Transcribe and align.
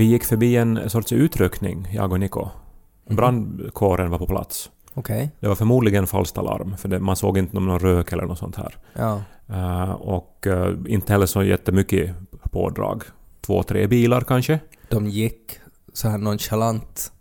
Vi 0.00 0.06
gick 0.06 0.24
förbi 0.24 0.56
en 0.56 0.90
sorts 0.90 1.12
utryckning, 1.12 1.88
jag 1.92 2.12
och 2.12 2.20
Niko. 2.20 2.48
Brandkåren 3.08 4.10
var 4.10 4.18
på 4.18 4.26
plats. 4.26 4.70
Okej. 4.94 5.30
Det 5.40 5.48
var 5.48 5.54
förmodligen 5.54 6.06
falskt 6.06 6.38
alarm, 6.38 6.76
för 6.76 6.88
det, 6.88 6.98
man 6.98 7.16
såg 7.16 7.38
inte 7.38 7.60
någon 7.60 7.78
rök 7.78 8.12
eller 8.12 8.24
något 8.24 8.38
sånt 8.38 8.56
här. 8.56 8.74
Ja. 8.92 9.22
Eh, 9.48 9.90
och 9.90 10.46
eh, 10.46 10.74
inte 10.86 11.12
heller 11.12 11.26
så 11.26 11.42
jättemycket 11.42 12.14
pådrag. 12.50 13.02
Två, 13.40 13.62
tre 13.62 13.86
bilar 13.86 14.20
kanske. 14.20 14.58
De 14.88 15.06
gick 15.06 15.58
så 15.92 16.08
här 16.08 16.18
nonchalant 16.18 17.12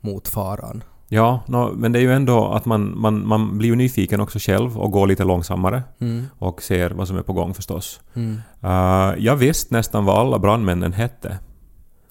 mot 0.00 0.28
faran. 0.28 0.84
Ja, 1.08 1.40
nå, 1.46 1.72
men 1.74 1.92
det 1.92 1.98
är 1.98 2.02
ju 2.02 2.12
ändå 2.12 2.48
att 2.48 2.64
man, 2.64 3.00
man, 3.00 3.26
man 3.26 3.58
blir 3.58 3.68
ju 3.68 3.76
nyfiken 3.76 4.20
också 4.20 4.38
själv 4.38 4.78
och 4.78 4.90
går 4.90 5.06
lite 5.06 5.24
långsammare 5.24 5.82
Mm. 6.00 6.24
och 6.38 6.62
ser 6.62 6.90
vad 6.90 7.08
som 7.08 7.16
är 7.16 7.22
på 7.22 7.32
gång 7.32 7.54
förstås. 7.54 8.00
Mm. 8.14 8.40
Uh, 8.64 9.24
jag 9.24 9.36
visste 9.36 9.74
nästan 9.74 10.04
vad 10.04 10.18
alla 10.18 10.38
brandmännen 10.38 10.92
hette. 10.92 11.38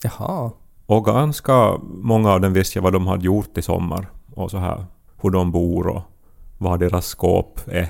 Jaha. 0.03 0.51
Och 0.85 1.05
ganska 1.05 1.77
många 1.83 2.31
av 2.31 2.41
dem 2.41 2.53
visste 2.53 2.77
jag 2.77 2.83
vad 2.83 2.93
de 2.93 3.07
hade 3.07 3.25
gjort 3.25 3.57
i 3.57 3.61
sommar. 3.61 4.07
Och 4.35 4.51
så 4.51 4.57
här 4.57 4.85
hur 5.21 5.29
de 5.29 5.51
bor 5.51 5.87
och 5.87 6.01
vad 6.57 6.79
deras 6.79 7.05
skåp 7.05 7.59
är. 7.67 7.89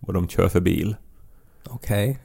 Vad 0.00 0.14
de 0.14 0.28
kör 0.28 0.48
för 0.48 0.60
bil. 0.60 0.96
Okej. 1.70 2.18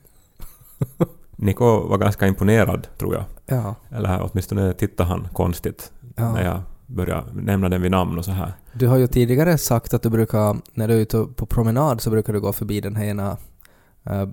Niko 1.36 1.88
var 1.88 1.98
ganska 1.98 2.28
imponerad, 2.28 2.88
tror 2.98 3.16
jag. 3.16 3.24
Ja. 3.46 3.76
Eller 3.92 4.30
åtminstone 4.32 4.74
tittade 4.74 5.10
han 5.10 5.28
konstigt 5.34 5.92
Ja. 6.16 6.34
när 6.34 6.44
jag 6.46 6.62
började 6.86 7.34
nämna 7.34 7.70
den 7.70 7.82
vid 7.82 7.92
namn 7.92 8.18
och 8.18 8.26
så 8.26 8.32
här. 8.32 8.54
Du 8.74 8.88
har 8.88 8.98
ju 8.98 9.08
tidigare 9.08 9.58
sagt 9.58 9.94
att 9.94 10.02
du 10.04 10.10
brukar, 10.10 10.58
när 10.74 10.88
du 10.88 10.94
är 10.94 10.98
ute 10.98 11.26
på 11.36 11.46
promenad 11.46 12.02
så 12.02 12.10
brukar 12.10 12.34
du 12.34 12.40
gå 12.40 12.54
förbi 12.54 12.82
den 12.82 12.96
här 12.96 13.06
ena 13.06 13.38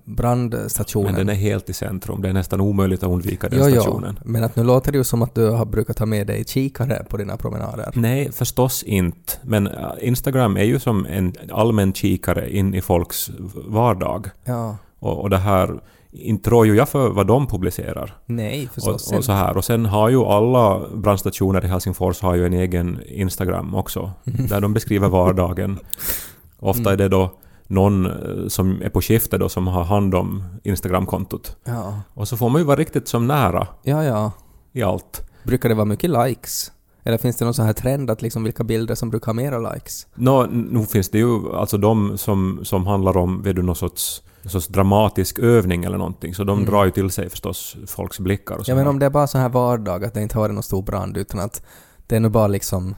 brandstationen. 0.05 1.13
Men 1.13 1.27
den 1.27 1.29
är 1.29 1.41
helt 1.41 1.71
i 1.71 1.73
centrum. 1.73 2.23
Det 2.23 2.29
är 2.29 2.33
nästan 2.33 2.61
omöjligt 2.61 3.03
att 3.03 3.11
undvika 3.11 3.49
den 3.49 3.59
jo, 3.59 3.69
jo. 3.69 3.81
stationen. 3.81 4.19
Men 4.25 4.45
att 4.45 4.57
nu 4.57 4.65
låter 4.65 4.93
det 4.93 4.99
ju 4.99 5.05
som 5.05 5.23
att 5.23 5.35
du 5.35 5.51
har 5.51 5.65
brukat 5.65 5.97
ta 5.97 6.07
med 6.07 6.27
dig 6.27 6.45
kikare 6.45 7.05
på 7.09 7.17
dina 7.17 7.37
promenader. 7.37 7.91
Nej, 7.95 8.33
förstås 8.33 8.83
inte. 8.83 9.33
Men 9.43 9.67
äh, 9.67 9.73
Instagram 10.01 10.57
är 10.57 10.65
ju 10.65 10.79
som 10.79 11.07
en 11.07 11.33
allmän 11.53 11.93
kikare 11.93 12.57
in 12.57 12.75
i 12.75 12.81
folks 12.81 13.31
vardag. 13.55 14.31
Ja. 14.45 14.77
Och, 14.99 15.21
och 15.21 15.31
det 15.31 15.39
här, 15.39 15.81
inte 16.13 16.51
rår 16.51 16.67
ju 16.67 16.77
jag 16.77 16.89
för 16.89 17.09
vad 17.09 17.27
de 17.27 17.47
publicerar. 17.47 18.17
Nej, 18.27 18.69
förstås 18.75 19.13
Och, 19.13 19.19
och 19.19 19.25
så 19.25 19.33
här. 19.33 19.57
Och 19.57 19.65
sen 19.65 19.87
har 19.87 20.09
ju 20.09 20.19
alla 20.25 20.89
brandstationer 20.95 21.65
i 21.65 21.69
Helsingfors 21.69 22.21
har 22.21 22.35
ju 22.35 22.47
en 22.47 22.53
egen 22.53 23.01
Instagram 23.07 23.75
också. 23.75 24.13
Där 24.25 24.61
de 24.61 24.75
beskriver 24.75 25.09
vardagen. 25.09 25.79
Ofta 26.59 26.93
är 26.93 26.97
det 26.97 27.09
då 27.09 27.31
någon 27.67 28.07
eh, 28.07 28.49
som 28.49 28.83
är 28.83 28.89
på 28.91 29.01
skiftet 29.03 29.41
då 29.41 29.49
som 29.49 29.67
har 29.67 29.85
hand 29.85 30.15
om 30.15 30.45
Instagramkontot. 30.63 31.57
Ja. 31.65 32.01
Och 32.15 32.29
så 32.29 32.37
får 32.37 32.49
man 32.49 32.61
ju 32.61 32.65
vara 32.67 32.77
riktigt 32.77 33.09
som 33.09 33.27
nära 33.27 33.67
Ja, 33.83 34.05
ja. 34.05 34.33
i 34.73 34.83
allt. 34.83 35.23
Brukar 35.45 35.69
det 35.69 35.75
vara 35.75 35.85
mycket 35.85 36.11
likes? 36.11 36.73
Eller 37.07 37.19
finns 37.19 37.37
det 37.37 37.45
någon 37.45 37.55
sån 37.55 37.67
här 37.67 37.73
trend 37.73 38.11
att 38.11 38.23
liksom 38.23 38.45
vilka 38.45 38.65
bilder 38.65 38.95
som 38.95 39.11
brukar 39.11 39.27
ha 39.27 39.33
mera 39.33 39.73
likes? 39.75 40.07
Nå, 40.15 40.47
nu 40.47 40.87
finns 40.87 41.09
det 41.09 41.19
ju 41.19 41.57
alltså 41.57 41.79
de 41.79 42.19
som, 42.19 42.61
som 42.63 42.87
handlar 42.87 43.17
om 43.17 43.43
vet 43.43 43.57
du, 43.57 43.63
någon 43.63 43.77
sorts, 43.77 44.23
någon 44.43 44.51
sorts 44.51 44.67
dramatisk 44.67 45.39
övning 45.39 45.85
eller 45.85 45.99
någonting, 45.99 46.35
så 46.35 46.45
de 46.45 46.65
drar 46.65 46.85
ju 46.85 46.91
till 46.91 47.11
sig 47.11 47.31
förstås 47.31 47.77
folks 47.87 48.19
blickar 48.21 48.55
och. 48.55 48.69
Ja 48.69 48.75
men 48.75 48.87
om 48.87 48.99
det 48.99 49.07
är 49.07 49.11
bara 49.11 49.27
så 49.27 49.39
här 49.39 49.49
vardag, 49.49 50.05
att 50.05 50.15
det 50.15 50.23
inte 50.23 50.37
har 50.37 50.43
varit 50.43 50.55
någon 50.55 50.63
stor 50.63 50.83
brand 50.83 51.17
utan 51.17 51.41
att 51.41 51.63
det 52.07 52.17
är 52.17 52.21
nu 52.21 52.29
bara 52.29 52.47
liksom... 52.47 52.95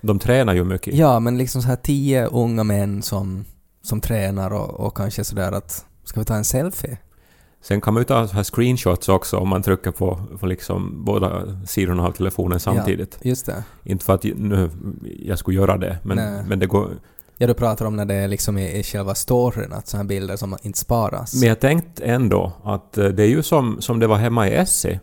De 0.00 0.18
tränar 0.18 0.54
ju 0.54 0.64
mycket. 0.64 0.94
Ja, 0.94 1.20
men 1.20 1.38
liksom 1.38 1.62
så 1.62 1.68
här 1.68 1.76
tio 1.76 2.26
unga 2.26 2.64
män 2.64 3.02
som, 3.02 3.44
som 3.82 4.00
tränar 4.00 4.50
och, 4.50 4.80
och 4.80 4.96
kanske 4.96 5.24
sådär 5.24 5.52
att 5.52 5.86
ska 6.04 6.20
vi 6.20 6.24
ta 6.26 6.34
en 6.34 6.44
selfie? 6.44 6.98
Sen 7.60 7.80
kan 7.80 7.94
man 7.94 8.00
ju 8.00 8.04
ta 8.04 8.28
så 8.28 8.34
här 8.34 8.42
screenshots 8.42 9.08
också 9.08 9.36
om 9.36 9.48
man 9.48 9.62
trycker 9.62 9.90
på, 9.90 10.20
på 10.40 10.46
liksom 10.46 11.04
båda 11.04 11.60
sidorna 11.66 12.06
av 12.06 12.12
telefonen 12.12 12.60
samtidigt. 12.60 13.18
Ja, 13.20 13.28
just 13.28 13.46
det. 13.46 13.64
Inte 13.84 14.04
för 14.04 14.14
att 14.14 14.24
nu, 14.24 14.70
jag 15.18 15.38
skulle 15.38 15.56
göra 15.56 15.76
det, 15.78 15.98
men, 16.02 16.16
Nej. 16.16 16.44
men 16.48 16.58
det 16.58 16.66
går... 16.66 16.90
Ja, 17.36 17.46
du 17.46 17.54
pratar 17.54 17.86
om 17.86 17.96
när 17.96 18.04
det 18.04 18.14
är 18.14 18.28
liksom 18.28 18.58
i, 18.58 18.78
i 18.78 18.82
själva 18.82 19.14
storyn, 19.14 19.72
att 19.72 19.88
sådana 19.88 20.02
här 20.02 20.08
bilder 20.08 20.36
som 20.36 20.56
inte 20.62 20.78
sparas. 20.78 21.34
Men 21.34 21.48
jag 21.48 21.60
tänkte 21.60 22.04
ändå 22.04 22.52
att 22.64 22.98
eh, 22.98 23.06
det 23.06 23.22
är 23.22 23.28
ju 23.28 23.42
som, 23.42 23.80
som 23.80 23.98
det 23.98 24.06
var 24.06 24.16
hemma 24.16 24.48
i 24.48 24.54
Essie. 24.54 25.00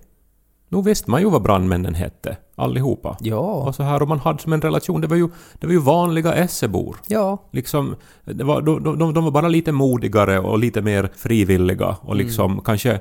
Nu 0.70 0.82
visste 0.82 1.12
man 1.12 1.22
ju 1.22 1.30
vad 1.30 1.42
brandmännen 1.42 1.96
hette, 1.96 2.38
allihopa. 2.56 3.18
Ja. 3.20 3.38
Och 3.38 3.76
så 3.76 3.84
här, 3.84 4.02
och 4.02 4.08
man 4.08 4.20
hade 4.20 4.40
som 4.40 4.54
en 4.54 4.62
relation, 4.62 5.02
det 5.02 5.08
var 5.08 5.16
ju, 5.16 5.30
det 5.60 5.68
var 5.68 5.74
ju 5.74 5.80
vanliga 5.80 6.34
Essebor. 6.34 6.96
Ja. 7.08 7.38
Liksom, 7.52 7.96
det 8.26 8.44
var, 8.44 8.62
de, 8.62 8.84
de, 9.00 9.14
de 9.14 9.24
var 9.24 9.32
bara 9.32 9.48
lite 9.48 9.72
modigare 9.72 10.40
och 10.40 10.60
lite 10.60 10.82
mer 10.82 11.10
frivilliga 11.16 11.86
Mm. 11.86 11.98
och 12.02 12.16
liksom 12.16 12.62
kanske 12.66 13.00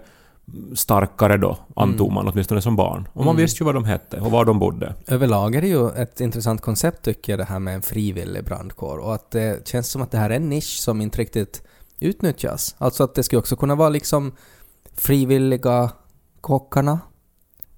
starkare 0.75 1.37
då, 1.37 1.57
antog 1.77 2.13
man 2.13 2.29
åtminstone 2.29 2.61
som 2.63 2.77
barn. 2.77 3.09
Och 3.13 3.25
man 3.25 3.35
Mm. 3.35 3.43
visste 3.43 3.63
ju 3.63 3.65
vad 3.65 3.75
de 3.75 3.85
hette 3.85 4.21
och 4.21 4.31
var 4.31 4.45
de 4.45 4.59
bodde. 4.59 4.95
Överlag 5.07 5.55
är 5.55 5.61
det 5.61 5.69
ju 5.69 5.89
ett 5.91 6.21
intressant 6.21 6.61
koncept 6.61 7.05
tycker 7.05 7.33
jag 7.33 7.39
det 7.41 7.45
här 7.45 7.59
med 7.59 7.75
en 7.75 7.83
frivillig 7.83 8.45
brandkår 8.45 8.99
och 8.99 9.15
att 9.15 9.31
det 9.31 9.69
känns 9.69 9.89
som 9.91 10.03
att 10.03 10.11
det 10.11 10.19
här 10.19 10.31
är 10.31 10.37
en 10.37 10.49
nisch 10.49 10.79
som 10.81 11.01
inte 11.01 11.19
riktigt 11.19 11.63
utnyttjas. 12.01 12.75
Alltså 12.79 13.05
att 13.05 13.15
det 13.15 13.23
skulle 13.23 13.39
också 13.41 13.57
kunna 13.57 13.75
vara 13.75 13.89
liksom 13.89 14.33
frivilliga 14.97 15.91
kockarna 16.41 16.99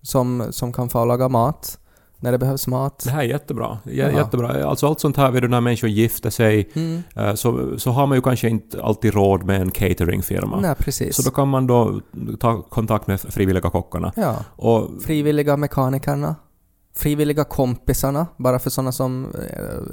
som, 0.07 0.47
som 0.51 0.73
kan 0.73 0.89
få 0.89 1.05
laga 1.05 1.29
mat 1.29 1.79
när 2.21 2.33
det 2.33 2.39
behövs 2.39 2.67
mat. 2.67 3.03
Det 3.05 3.11
här 3.11 3.19
är 3.21 3.25
jättebra. 3.25 3.79
J-. 3.85 3.93
Jättebra. 4.17 4.65
Alltså 4.69 4.87
allt 4.87 5.01
sånt 5.01 5.17
här, 5.17 5.31
vid 5.31 5.43
du, 5.43 5.49
när 5.49 5.61
människor 5.61 5.91
gifter 5.91 6.31
sig, 6.31 6.71
Mm. 6.75 7.03
eh, 7.17 7.35
så, 7.35 7.79
så 7.79 7.91
har 7.91 8.07
man 8.07 8.19
ju 8.19 8.23
kanske 8.23 8.49
inte 8.49 8.83
alltid 8.83 9.15
råd 9.15 9.45
med 9.45 9.61
en 9.61 9.71
cateringfirma. 9.71 10.61
Nej, 10.61 10.75
precis. 10.79 11.17
Så 11.17 11.23
då 11.23 11.31
kan 11.31 11.49
man 11.49 11.67
då 11.67 12.01
ta 12.41 12.63
kontakt 12.63 13.07
med 13.07 13.21
frivilliga 13.21 13.71
kockarna. 13.71 14.13
Ja. 14.17 14.37
Och 14.57 14.91
Frivilliga 15.03 15.57
mekanikerna. 15.57 16.35
Frivilliga 16.95 17.45
kompisarna, 17.45 18.27
bara 18.37 18.59
för 18.59 18.71
sådana 18.71 18.93
som 18.93 19.27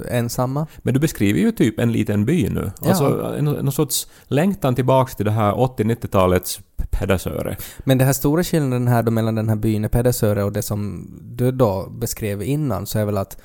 är 0.08 0.16
ensamma. 0.18 0.66
Men 0.78 0.94
du 0.94 1.00
beskriver 1.00 1.40
ju 1.40 1.52
typ 1.52 1.78
en 1.80 1.92
liten 1.92 2.24
by 2.24 2.48
nu. 2.48 2.70
Ja. 2.82 2.88
Alltså 2.88 3.34
en, 3.38 3.48
en 3.48 3.72
sorts 3.72 4.06
längtan 4.24 4.74
tillbaks 4.74 5.16
till 5.16 5.24
det 5.24 5.30
här 5.32 5.52
80-90-talets 5.52 6.60
Pedersöre. 6.98 7.56
Men 7.84 7.98
den 7.98 8.06
här 8.06 8.12
stora 8.12 8.44
skillnaden 8.44 8.88
här 8.88 9.02
då 9.02 9.10
mellan 9.10 9.34
den 9.34 9.48
här 9.48 9.56
byn 9.56 9.88
Pedersöre 9.88 10.44
och 10.44 10.52
det 10.52 10.62
som 10.62 11.08
du 11.36 11.52
då 11.52 11.88
beskrev 11.90 12.42
innan 12.42 12.86
så 12.86 12.98
är 12.98 13.04
väl 13.04 13.18
att, 13.18 13.36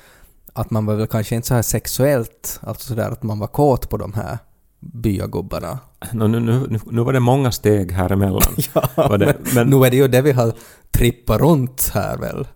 att 0.52 0.70
man 0.70 0.86
var 0.86 0.94
väl 0.94 1.06
kanske 1.06 1.34
inte 1.36 1.48
så 1.48 1.54
här 1.54 1.62
sexuellt, 1.62 2.60
alltså 2.62 2.86
sådär 2.88 3.10
att 3.10 3.22
man 3.22 3.38
var 3.38 3.46
kåt 3.46 3.88
på 3.90 3.96
de 3.96 4.12
här 4.12 4.38
byagubbarna. 4.80 5.78
Nå, 6.12 6.26
nu, 6.26 6.40
nu, 6.40 6.68
nu- 6.90 7.02
var 7.02 7.12
det 7.12 7.20
många 7.20 7.52
steg 7.52 7.92
här 7.92 8.12
emellan. 8.12 8.42
Ja, 8.96 9.16
det- 9.16 9.26
men, 9.26 9.54
men- 9.54 9.66
nu 9.80 9.86
är 9.86 9.90
det 9.90 9.96
ju 9.96 10.08
det 10.08 10.22
vi 10.22 10.32
har 10.32 10.52
trippat 10.90 11.40
runt 11.40 11.90
här 11.94 12.16
väl. 12.18 12.48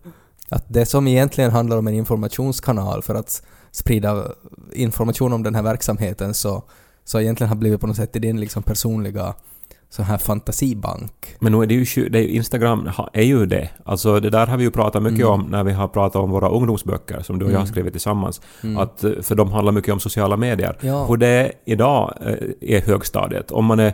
Att 0.49 0.65
det 0.69 0.87
som 0.87 1.07
egentligen 1.09 1.51
handlar 1.51 1.77
om 1.77 1.87
en 1.89 1.95
informationskanal 1.95 3.03
för 3.03 3.15
att 3.15 3.43
sprida 3.71 4.25
information 4.73 5.33
om 5.33 5.43
den 5.43 5.55
här 5.55 5.63
verksamheten 5.63 6.35
så, 6.35 6.63
så 7.05 7.21
egentligen 7.21 7.49
har 7.49 7.57
blivit 7.57 7.81
på 7.81 7.87
något 7.87 7.97
sätt 7.97 8.17
i 8.17 8.19
din 8.19 8.41
liksom 8.41 8.63
personliga 8.63 9.35
så 9.97 10.03
här 10.03 10.19
fantasibank. 10.19 11.37
Men 11.41 11.53
nu 11.53 11.63
är 11.63 11.67
det 11.67 11.75
ju, 11.75 12.09
det 12.09 12.19
är 12.19 12.23
ju 12.23 12.29
Instagram 12.29 12.91
är 13.13 13.23
ju 13.23 13.47
det. 13.47 13.69
Alltså 13.85 14.21
det 14.21 14.31
där 14.31 14.47
har 14.47 14.57
vi 14.57 14.65
ju 14.65 14.71
pratat 14.71 15.03
mycket 15.03 15.21
Mm. 15.21 15.33
om 15.33 15.41
när 15.51 15.65
vi 15.65 15.73
har 15.73 15.89
pratat 15.89 16.23
om 16.23 16.31
våra 16.31 16.49
ungdomsböcker 16.49 17.21
som 17.23 17.39
du 17.39 17.45
och 17.45 17.51
jag 17.51 17.57
har 17.57 17.63
Mm. 17.63 17.73
skrivit 17.73 17.93
tillsammans. 17.93 18.41
Mm. 18.63 18.77
Att, 18.79 19.05
eh, 19.05 19.13
för 19.23 19.35
de 19.35 19.53
handlar 19.53 19.73
mycket 19.73 19.93
om 19.93 20.01
sociala 20.01 20.37
medier. 20.37 20.77
Ja. 20.81 21.07
Och 21.07 21.19
det 21.19 21.53
idag 21.65 22.15
eh, 22.21 22.77
är 22.77 22.81
högstadiet. 22.81 23.51
Om 23.51 23.65
man 23.65 23.81
är 23.81 23.93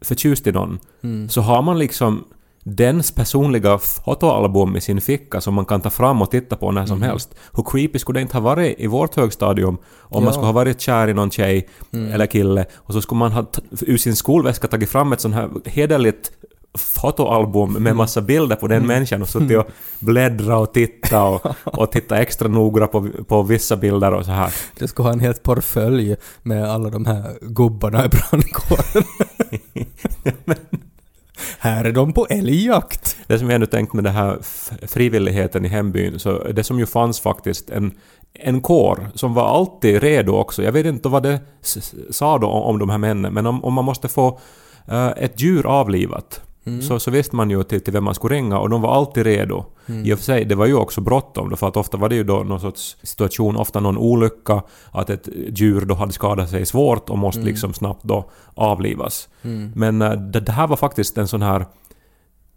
förtjust 0.00 0.46
i 0.46 0.52
någon 0.52 0.78
Mm. 1.02 1.28
så 1.28 1.40
har 1.40 1.62
man 1.62 1.78
liksom 1.78 2.24
dens 2.66 3.12
personliga 3.12 3.78
fotoalbum 3.78 4.76
i 4.76 4.80
sin 4.80 5.00
ficka 5.00 5.40
som 5.40 5.54
man 5.54 5.64
kan 5.64 5.80
ta 5.80 5.90
fram 5.90 6.22
och 6.22 6.30
titta 6.30 6.56
på 6.56 6.70
när 6.72 6.86
som 6.86 6.98
Mhm. 6.98 7.08
helst. 7.08 7.34
Hur 7.52 7.62
creepy 7.62 7.98
skulle 7.98 8.18
det 8.18 8.22
inte 8.22 8.36
ha 8.36 8.40
varit 8.42 8.74
i 8.80 8.86
vårt 8.86 9.16
högstadium 9.16 9.76
om 10.00 10.24
man 10.24 10.24
Ja. 10.24 10.32
skulle 10.32 10.46
ha 10.46 10.52
varit 10.52 10.80
kär 10.80 11.08
i 11.08 11.14
någon 11.14 11.30
tjej 11.30 11.68
Mm. 11.92 12.12
eller 12.12 12.26
kille 12.26 12.64
och 12.76 12.92
så 12.94 13.00
skulle 13.00 13.18
man 13.18 13.32
ha 13.32 13.44
ur 13.80 13.96
sin 13.96 14.16
skolväska 14.16 14.68
tagit 14.68 14.90
fram 14.90 15.12
ett 15.12 15.20
sånt 15.20 15.34
här 15.34 15.48
hederligt 15.64 16.30
fotoalbum 16.78 17.70
Mm. 17.70 17.82
med 17.82 17.96
massa 17.96 18.20
bilder 18.20 18.56
på 18.56 18.66
den 18.68 18.86
människan 18.86 19.22
och 19.22 19.28
suttit 19.28 19.58
och 19.58 19.66
bläddra 20.00 20.58
och 20.58 20.72
titta 20.72 21.22
och, 21.24 21.46
och 21.64 21.92
titta 21.92 22.18
extra 22.18 22.48
noga 22.48 22.86
på, 22.86 23.08
på 23.28 23.42
vissa 23.42 23.76
bilder 23.76 24.12
och 24.14 24.24
så 24.24 24.30
här. 24.32 24.52
Du 24.78 24.86
ska 24.86 25.02
ha 25.02 25.12
en 25.12 25.20
helt 25.20 25.42
portfölj 25.42 26.16
med 26.42 26.70
alla 26.70 26.90
de 26.90 27.06
här 27.06 27.32
gubbarna 27.40 28.04
i 28.04 28.08
brandkåren. 28.08 29.04
Här 31.64 31.84
är 31.84 31.92
de 31.92 32.12
på 32.12 32.26
älgjakt! 32.30 33.16
Det 33.26 33.38
som 33.38 33.50
jag 33.50 33.54
ännu 33.56 33.66
tänkt 33.66 33.92
med 33.92 34.04
det 34.04 34.10
här 34.10 34.38
frivilligheten 34.86 35.64
i 35.64 35.68
hembyn, 35.68 36.18
så 36.18 36.38
det 36.38 36.64
som 36.64 36.78
ju 36.78 36.86
fanns 36.86 37.20
faktiskt 37.20 37.70
en, 37.70 37.92
en 38.32 38.60
kår 38.60 39.10
som 39.14 39.34
var 39.34 39.48
alltid 39.48 40.02
redo 40.02 40.32
också. 40.32 40.62
Jag 40.62 40.72
vet 40.72 40.86
inte 40.86 41.08
vad 41.08 41.22
det 41.22 41.40
sa 42.10 42.38
då 42.38 42.46
om, 42.46 42.78
de 42.78 42.90
här 42.90 42.98
männen, 42.98 43.34
men 43.34 43.46
om, 43.46 43.64
om 43.64 43.74
man 43.74 43.84
måste 43.84 44.08
få 44.08 44.40
uh, 44.92 45.12
ett 45.16 45.40
djur 45.40 45.66
avlivat 45.66 46.40
så, 46.82 46.98
så 46.98 47.10
visste 47.10 47.36
man 47.36 47.50
ju 47.50 47.62
till, 47.62 47.80
till 47.80 47.92
vem 47.92 48.04
man 48.04 48.14
skulle 48.14 48.34
ringa 48.34 48.58
och 48.58 48.70
de 48.70 48.82
var 48.82 48.94
alltid 48.94 49.24
redo. 49.24 49.64
I 49.86 50.12
och 50.12 50.18
för 50.18 50.24
sig, 50.24 50.44
det 50.44 50.54
var 50.54 50.66
ju 50.66 50.74
också 50.74 51.00
bråttom 51.00 51.50
då, 51.50 51.56
för 51.56 51.68
att 51.68 51.76
ofta 51.76 51.96
var 51.96 52.08
det 52.08 52.14
ju 52.14 52.24
då 52.24 52.42
någon 52.42 52.60
sorts 52.60 52.96
situation, 53.02 53.56
ofta 53.56 53.80
någon 53.80 53.98
olycka, 53.98 54.62
att 54.90 55.10
ett 55.10 55.28
djur 55.54 55.80
då 55.80 55.94
hade 55.94 56.12
skadat 56.12 56.50
sig 56.50 56.66
svårt 56.66 57.10
och 57.10 57.18
måste 57.18 57.40
liksom 57.40 57.74
snabbt 57.74 58.04
då 58.04 58.30
avlivas. 58.54 59.28
Men 59.74 60.02
eh, 60.02 60.12
det, 60.12 60.40
det 60.40 60.52
här 60.52 60.66
var 60.66 60.76
faktiskt 60.76 61.18
en 61.18 61.28
sån 61.28 61.42
här 61.42 61.66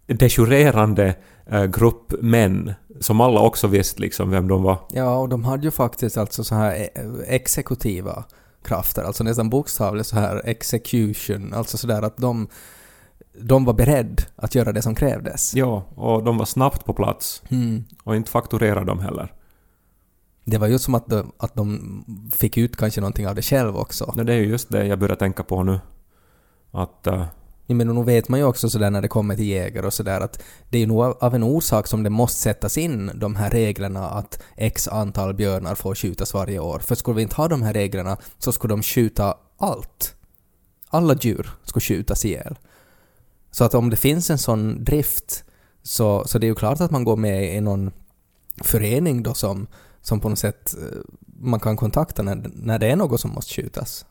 dejurerande 0.07 1.15
eh, 1.45 1.65
grupp 1.65 2.13
män 2.21 2.73
som 2.99 3.21
alla 3.21 3.39
också 3.39 3.67
visste 3.67 4.01
liksom 4.01 4.29
vem 4.29 4.47
de 4.47 4.63
var. 4.63 4.77
Ja, 4.93 5.17
och 5.17 5.29
de 5.29 5.43
hade 5.43 5.63
ju 5.63 5.71
faktiskt 5.71 6.17
alltså 6.17 6.43
så 6.43 6.55
här 6.55 6.89
eh, 6.95 7.03
exekutiva 7.27 8.23
krafter, 8.63 9.03
alltså 9.03 9.23
nästan 9.23 9.49
bokstavligt 9.49 10.07
så 10.07 10.15
här 10.15 10.41
execution, 10.45 11.53
alltså 11.53 11.77
sådär 11.77 12.01
att 12.01 12.17
de, 12.17 12.47
de 13.41 13.65
var 13.65 13.73
beredd 13.73 14.21
att 14.35 14.55
göra 14.55 14.71
det 14.71 14.81
som 14.81 14.95
krävdes. 14.95 15.55
Ja, 15.55 15.83
och 15.95 16.23
de 16.23 16.37
var 16.37 16.45
snabbt 16.45 16.85
på 16.85 16.93
plats. 16.93 17.43
Mm. 17.49 17.83
Och 18.03 18.15
inte 18.15 18.31
fakturerade 18.31 18.85
de 18.85 18.99
heller. 18.99 19.33
Det 20.45 20.57
var 20.57 20.67
ju 20.67 20.79
som 20.79 20.95
att 20.95 21.07
de, 21.07 21.31
att 21.37 21.55
de 21.55 22.29
fick 22.33 22.57
ut 22.57 22.75
kanske 22.77 23.01
någonting 23.01 23.27
av 23.27 23.35
det 23.35 23.41
själv 23.41 23.77
också. 23.77 24.13
Nej, 24.15 24.25
Det 24.25 24.33
är 24.33 24.37
ju 24.37 24.45
just 24.45 24.69
det 24.71 24.85
jag 24.85 24.99
börjar 24.99 25.15
tänka 25.15 25.43
på 25.43 25.63
nu. 25.63 25.79
Att... 26.71 27.07
eh, 27.07 27.25
Jag 27.69 27.75
menar, 27.75 27.93
nu 27.93 28.03
vet 28.03 28.29
man 28.29 28.39
ju 28.39 28.45
också 28.45 28.69
sådär 28.69 28.89
när 28.91 29.01
det 29.01 29.07
kommer 29.07 29.35
till 29.35 29.45
jägare 29.45 29.85
och 29.87 29.93
sådär 29.93 30.21
att 30.21 30.43
det 30.69 30.77
är 30.77 30.79
ju 30.81 30.87
nog 30.87 31.01
av- 31.01 31.17
av 31.21 31.35
en 31.35 31.43
orsak 31.43 31.87
som 31.87 32.03
det 32.03 32.09
måste 32.09 32.39
sättas 32.41 32.77
in 32.77 33.11
de 33.15 33.35
här 33.35 33.49
reglerna 33.49 34.09
att 34.09 34.43
x 34.55 34.87
antal 34.87 35.33
björnar 35.33 35.75
får 35.75 35.95
skjutas 35.95 36.33
varje 36.33 36.59
år. 36.59 36.79
För 36.79 36.95
skulle 36.95 37.15
vi 37.15 37.21
inte 37.21 37.35
ha 37.35 37.47
de 37.47 37.61
här 37.61 37.73
reglerna 37.73 38.17
så 38.39 38.51
skulle 38.51 38.73
de 38.73 38.83
skjuta 38.83 39.35
allt. 39.57 40.15
Alla 40.89 41.13
djur 41.15 41.49
skulle 41.63 41.81
skjutas 41.81 42.25
ihjäl. 42.25 42.55
Så 43.57 43.63
att 43.63 43.73
om 43.73 43.89
det 43.89 43.95
finns 43.95 44.29
en 44.29 44.37
sån 44.37 44.83
drift 44.83 45.43
så, 45.83 46.23
så 46.27 46.39
det 46.39 46.45
är 46.45 46.49
ju 46.49 46.55
klart 46.55 46.81
att 46.81 46.91
man 46.91 47.03
går 47.03 47.15
med 47.15 47.55
i 47.55 47.61
någon 47.61 47.91
förening 48.61 49.23
då 49.23 49.33
som, 49.33 49.67
som 50.01 50.19
på 50.19 50.29
något 50.29 50.39
sätt 50.39 50.75
eh, 50.77 50.99
man 51.39 51.59
kan 51.59 51.77
kontakta 51.77 52.23
när, 52.23 52.51
när 52.53 52.79
det 52.79 52.91
är 52.91 52.95
något 52.95 53.21
som 53.21 53.31
måste 53.31 53.53
skjutas. 53.53 54.05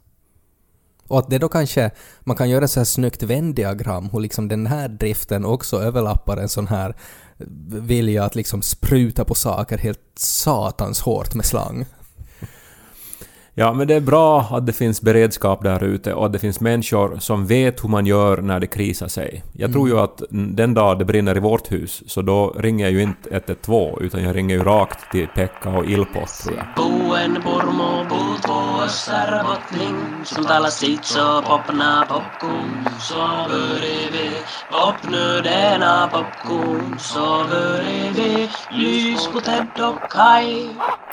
Och 1.09 1.19
att 1.19 1.31
det 1.31 1.39
då 1.39 1.49
kanske, 1.49 1.91
man 2.21 2.37
kan 2.37 2.51
göra 2.51 2.69
så 2.69 2.81
här 2.81 2.85
snyggt 2.85 3.23
vändiagram 3.23 4.09
hur 4.13 4.21
liksom 4.21 4.49
den 4.49 4.67
här 4.67 4.89
driften 4.89 5.45
också 5.45 5.83
överlappar 5.83 6.37
en 6.37 6.49
sån 6.49 6.67
här 6.67 6.97
eh, 7.39 7.47
vilja 7.67 8.25
att 8.25 8.35
liksom 8.35 8.63
spruta 8.63 9.25
på 9.25 9.35
saker 9.35 9.79
helt 9.79 10.19
satans 10.19 11.01
hårt 11.01 11.35
med 11.35 11.45
slang. 11.45 11.87
Ja, 13.59 13.73
men 13.73 13.89
det 13.89 13.95
är 13.95 14.01
bra 14.01 14.41
att 14.41 14.67
det 14.67 14.73
finns 14.73 15.03
beredskap 15.03 15.63
där 15.63 15.85
ute 15.85 16.15
och 16.15 16.27
att 16.27 16.33
det 16.33 16.39
finns 16.39 16.61
människor 16.61 17.17
som 17.19 17.47
vet 17.47 17.85
hur 17.85 17.89
man 17.89 18.07
gör 18.07 18.37
när 18.43 18.61
det 18.61 18.67
krisar 18.67 19.09
sig. 19.09 19.43
Jag 19.53 19.73
tror 19.73 19.89
ju 19.89 19.99
att 19.99 20.23
den 20.31 20.75
dag 20.75 20.99
det 20.99 21.05
brinner 21.05 21.37
i 21.37 21.41
vårt 21.41 21.73
hus, 21.73 22.03
så 22.07 22.23
då 22.23 22.55
ringer 22.59 22.85
jag 22.85 22.93
ju 22.93 23.03
inte 23.03 23.31
112, 23.31 24.03
utan 24.03 24.23
jag 24.23 24.37
ringer 24.37 24.57
ju 24.57 24.63
rakt 24.63 25.13
till 25.13 25.27
Pekka 25.35 25.71
och 25.71 25.85
Ilpo, 25.85 26.21
tror 26.43 26.57
jag. 26.57 26.67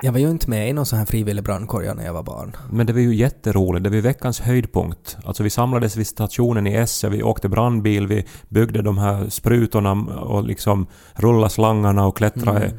Jag 0.01 0.11
var 0.11 0.19
ju 0.19 0.29
inte 0.29 0.49
med 0.49 0.69
i 0.69 0.73
någon 0.73 0.85
sån 0.85 0.99
här 0.99 1.05
frivillig 1.05 1.43
brandkår 1.43 1.93
när 1.95 2.05
jag 2.05 2.13
var 2.13 2.23
barn. 2.23 2.32
Men 2.71 2.85
det 2.85 2.93
var 2.93 2.99
ju 2.99 3.15
jätteroligt, 3.15 3.83
det 3.83 3.89
var 3.89 3.95
ju 3.95 4.01
veckans 4.01 4.39
höjdpunkt. 4.39 5.17
Alltså 5.25 5.43
vi 5.43 5.49
samlades 5.49 5.97
vid 5.97 6.07
stationen 6.07 6.67
i 6.67 6.73
Esse, 6.73 7.09
vi 7.09 7.23
åkte 7.23 7.49
brandbil, 7.49 8.07
vi 8.07 8.25
byggde 8.49 8.81
de 8.81 8.97
här 8.97 9.29
sprutorna 9.29 9.91
och 10.21 10.43
liksom 10.43 10.87
rullade 11.13 11.49
slangarna 11.49 12.05
och 12.05 12.17
klättrade 12.17 12.71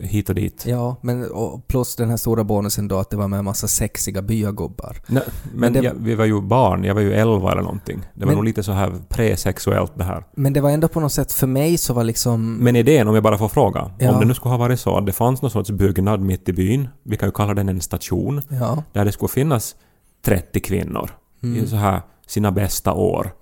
hit 0.00 0.28
och 0.28 0.34
dit. 0.34 0.64
Ja, 0.66 0.96
men 1.00 1.30
och 1.30 1.68
plus 1.68 1.96
den 1.96 2.10
här 2.10 2.16
stora 2.16 2.44
bonusen 2.44 2.88
då 2.88 2.98
att 2.98 3.10
det 3.10 3.16
var 3.16 3.28
med 3.28 3.38
en 3.38 3.44
massa 3.44 3.68
sexiga 3.68 4.22
byagubbar. 4.22 4.96
Nej, 5.06 5.22
men 5.54 5.72
det- 5.72 5.82
jag, 5.82 5.94
vi 5.94 6.14
var 6.14 6.24
ju 6.24 6.40
barn, 6.40 6.84
jag 6.84 6.94
var 6.94 7.02
ju 7.02 7.12
11 7.12 7.52
eller 7.52 7.62
någonting. 7.62 8.00
Det 8.14 8.20
var 8.20 8.26
Men- 8.26 8.34
nog 8.34 8.44
lite 8.44 8.62
så 8.62 8.72
här 8.72 8.92
presexuellt 9.08 9.92
det 9.96 10.04
här. 10.04 10.24
Men 10.36 10.52
det 10.52 10.60
var 10.60 10.70
ändå 10.70 10.88
på 10.88 11.00
något 11.00 11.12
sätt 11.12 11.32
för 11.32 11.46
mig 11.46 11.78
så 11.78 11.92
var 11.94 12.04
liksom... 12.04 12.54
Men 12.56 12.76
idén, 12.76 13.08
om 13.08 13.14
jag 13.14 13.22
bara 13.24 13.38
får 13.38 13.48
fråga, 13.48 13.90
Ja. 13.98 14.12
om 14.14 14.20
det 14.20 14.26
nu 14.26 14.34
skulle 14.34 14.50
ha 14.52 14.58
varit 14.58 14.80
så 14.80 14.96
att 14.98 15.06
det 15.06 15.12
fanns 15.12 15.42
någon 15.42 15.50
sorts 15.50 15.70
byggnad 15.70 16.20
mitt 16.20 16.48
i 16.48 16.52
byn, 16.52 16.88
vi 17.02 17.16
kan 17.16 17.28
ju 17.28 17.32
kalla 17.32 17.54
den 17.54 17.68
en 17.68 17.80
station, 17.80 18.42
Ja. 18.48 18.82
där 18.92 19.04
det 19.04 19.12
skulle 19.12 19.28
finnas 19.28 19.76
30 20.24 20.60
kvinnor 20.60 21.10
i 21.42 21.66
så 21.66 21.76
här 21.76 22.00
sina 22.26 22.52
bästa 22.52 22.92
år. 22.92 23.32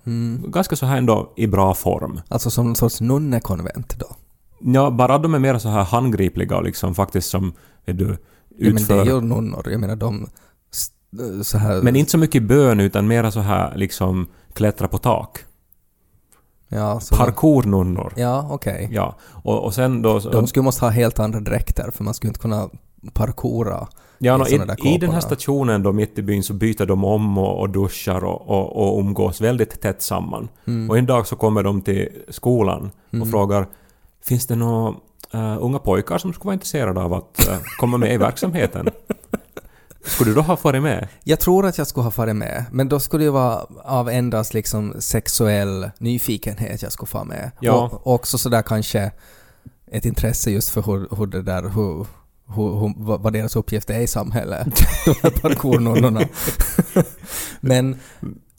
Ganska 0.48 0.76
så 0.76 0.87
här 0.87 0.96
ändå 0.98 1.32
i 1.37 1.46
bra 1.46 1.75
form. 1.75 2.20
Alltså 2.28 2.50
som 2.50 2.66
någon 2.66 2.76
sorts 2.76 3.00
nunnekonvent 3.00 3.98
då. 3.98 4.06
Ja, 4.60 4.90
bara 4.90 5.18
de 5.18 5.34
är 5.34 5.38
mer 5.38 5.58
så 5.58 5.68
här 5.68 5.84
handgripliga 5.84 6.56
och 6.56 6.64
liksom 6.64 6.94
faktiskt 6.94 7.30
som, 7.30 7.52
vet 7.86 7.98
du, 7.98 8.04
Ja, 8.58 8.64
men 8.64 8.74
det 8.74 8.80
utför... 8.80 9.00
är 9.00 9.04
ju 9.04 9.20
nunnor. 9.20 9.62
Jag 9.70 9.80
menar 9.80 9.96
de... 9.96 10.26
s- 10.72 10.90
Så 11.48 11.58
här... 11.58 11.82
men 11.82 11.96
inte 11.96 12.10
så 12.10 12.18
mycket 12.18 12.42
bön 12.42 12.80
utan 12.80 13.06
mera 13.06 13.30
så 13.30 13.40
här 13.40 13.76
liksom 13.76 14.26
klättra 14.52 14.88
på 14.88 14.98
tak. 14.98 15.38
Ja, 16.68 17.00
så 17.00 17.16
Parkournunnor. 17.16 18.12
Ja, 18.16 18.48
okej. 18.50 18.88
Ja, 18.92 19.16
och, 19.22 19.64
och 19.64 19.74
sen 19.74 20.02
då... 20.02 20.18
De 20.18 20.46
skulle 20.46 20.64
måste 20.64 20.84
ha 20.84 20.90
helt 20.90 21.18
andra 21.18 21.40
dräkter 21.40 21.90
för 21.90 22.04
man 22.04 22.14
skulle 22.14 22.28
inte 22.28 22.40
kunna 22.40 22.68
parkoura. 23.12 23.88
Ja, 24.18 24.48
i 24.48 24.58
no, 24.58 24.64
där 24.64 24.86
i, 24.86 24.94
I 24.94 24.98
den 24.98 25.10
här 25.10 25.20
stationen 25.20 25.82
då 25.82 25.92
mitt 25.92 26.18
i 26.18 26.22
byn 26.22 26.42
så 26.42 26.54
byter 26.54 26.86
de 26.86 27.04
om 27.04 27.38
och, 27.38 27.60
och 27.60 27.70
duschar 27.70 28.24
och, 28.24 28.48
och, 28.48 28.76
och 28.94 29.00
umgås 29.00 29.40
väldigt 29.40 29.80
tätt 29.80 30.02
samman. 30.02 30.48
Mm. 30.66 30.90
Och 30.90 30.98
en 30.98 31.06
dag 31.06 31.26
så 31.26 31.36
kommer 31.36 31.62
de 31.62 31.82
till 31.82 32.08
skolan 32.28 32.90
och 33.22 33.28
frågar 33.30 33.66
Finns 34.25 34.47
det 34.47 34.56
några 34.56 34.91
uh, 35.35 35.56
unga 35.61 35.79
pojkar 35.79 36.19
som 36.19 36.32
skulle 36.32 36.47
vara 36.47 36.55
intresserade 36.55 37.00
av 37.00 37.15
att 37.15 37.49
eh, 37.49 37.59
komma 37.79 37.99
med 37.99 38.15
i 38.15 38.17
verksamheten? 38.17 38.88
Skulle 40.05 40.31
du 40.31 40.35
då 40.35 40.41
ha 40.41 40.56
farit 40.56 40.82
med? 40.82 41.09
Jag 41.25 41.41
tror 41.41 41.67
att 41.67 41.79
jag 41.79 41.87
skulle 41.87 42.05
ha 42.05 42.11
farit 42.11 42.37
med, 42.37 42.65
men 42.73 42.88
då 42.88 43.00
skulle 43.00 43.25
det 43.25 43.31
vara 43.31 43.67
av 43.85 44.09
endast 44.09 44.55
liksom 44.55 44.94
sexuell 44.99 45.91
nyfikenhet 45.99 46.82
jag 46.82 46.93
skulle 46.93 47.06
få 47.06 47.25
med. 47.25 47.50
Ja. 47.61 47.90
Och 48.02 48.14
också 48.14 48.38
sådär 48.38 48.62
kanske 48.62 49.12
ett 49.87 50.04
intresse 50.04 50.50
just 50.50 50.69
för 50.69 50.83
hur, 50.83 51.16
hur 51.16 51.26
det 51.26 51.43
där, 51.43 51.62
hur, 51.62 52.07
hur, 52.54 52.81
hur, 52.81 53.19
vad 53.19 53.33
deras 53.33 53.57
uppgift 53.57 53.90
är 53.90 54.00
i 54.00 54.07
samhället. 54.07 54.66
De 55.04 55.14
här 55.23 55.31
parkournunnorna. 55.31 56.21
men, 57.61 58.00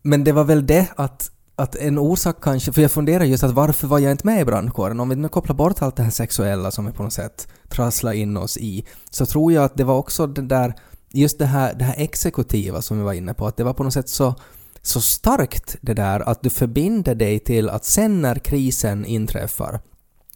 men 0.01 0.23
det 0.23 0.31
var 0.31 0.43
väl 0.43 0.65
det 0.65 0.87
att 0.95 1.31
att 1.55 1.75
en 1.75 1.97
orsak 1.97 2.43
kanske, 2.43 2.73
för 2.73 2.81
jag 2.81 2.91
funderar 2.91 3.23
just 3.23 3.43
att 3.43 3.51
varför 3.51 3.87
var 3.87 3.99
jag 3.99 4.11
inte 4.11 4.25
med 4.25 4.41
i 4.41 4.45
brandkåren? 4.45 4.99
Om 4.99 5.09
vi 5.09 5.15
nu 5.15 5.29
kopplar 5.29 5.55
bort 5.55 5.81
allt 5.81 5.95
det 5.95 6.03
här 6.03 6.11
sexuella 6.11 6.71
som 6.71 6.85
vi 6.85 6.91
på 6.91 7.03
något 7.03 7.13
sätt 7.13 7.47
trasslar 7.69 8.13
in 8.13 8.37
oss 8.37 8.57
i, 8.57 8.85
så 9.09 9.25
tror 9.25 9.53
jag 9.53 9.63
att 9.63 9.77
det 9.77 9.83
var 9.83 9.97
också 9.97 10.27
det 10.27 10.41
där, 10.41 10.73
just 11.09 11.39
det 11.39 11.45
här, 11.45 11.73
det 11.73 11.83
här 11.83 11.95
exekutiva 11.97 12.81
som 12.81 12.97
vi 12.97 13.03
var 13.03 13.13
inne 13.13 13.33
på, 13.33 13.47
att 13.47 13.57
det 13.57 13.63
var 13.63 13.73
på 13.73 13.83
något 13.83 13.93
sätt 13.93 14.09
så, 14.09 14.35
så 14.81 15.01
starkt 15.01 15.75
det 15.81 15.93
där 15.93 16.19
att 16.19 16.43
du 16.43 16.49
förbinder 16.49 17.15
dig 17.15 17.39
till 17.39 17.69
att 17.69 17.85
sen 17.85 18.21
när 18.21 18.35
krisen 18.35 19.05
inträffar, 19.05 19.79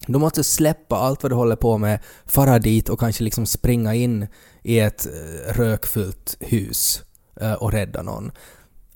du 0.07 0.19
måste 0.19 0.43
släppa 0.43 0.95
allt 0.95 1.23
vad 1.23 1.31
du 1.31 1.35
håller 1.35 1.55
på 1.55 1.77
med, 1.77 1.99
fara 2.25 2.59
dit 2.59 2.89
och 2.89 2.99
kanske 2.99 3.23
liksom 3.23 3.45
springa 3.45 3.93
in 3.93 4.27
i 4.63 4.79
ett 4.79 5.05
eh, 5.05 5.11
rökfyllt 5.11 5.57
rökfullt 5.57 6.37
hus 6.39 7.03
eh, 7.41 7.53
och 7.53 7.71
rädda 7.71 8.01
någon. 8.01 8.31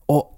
Och 0.05 0.32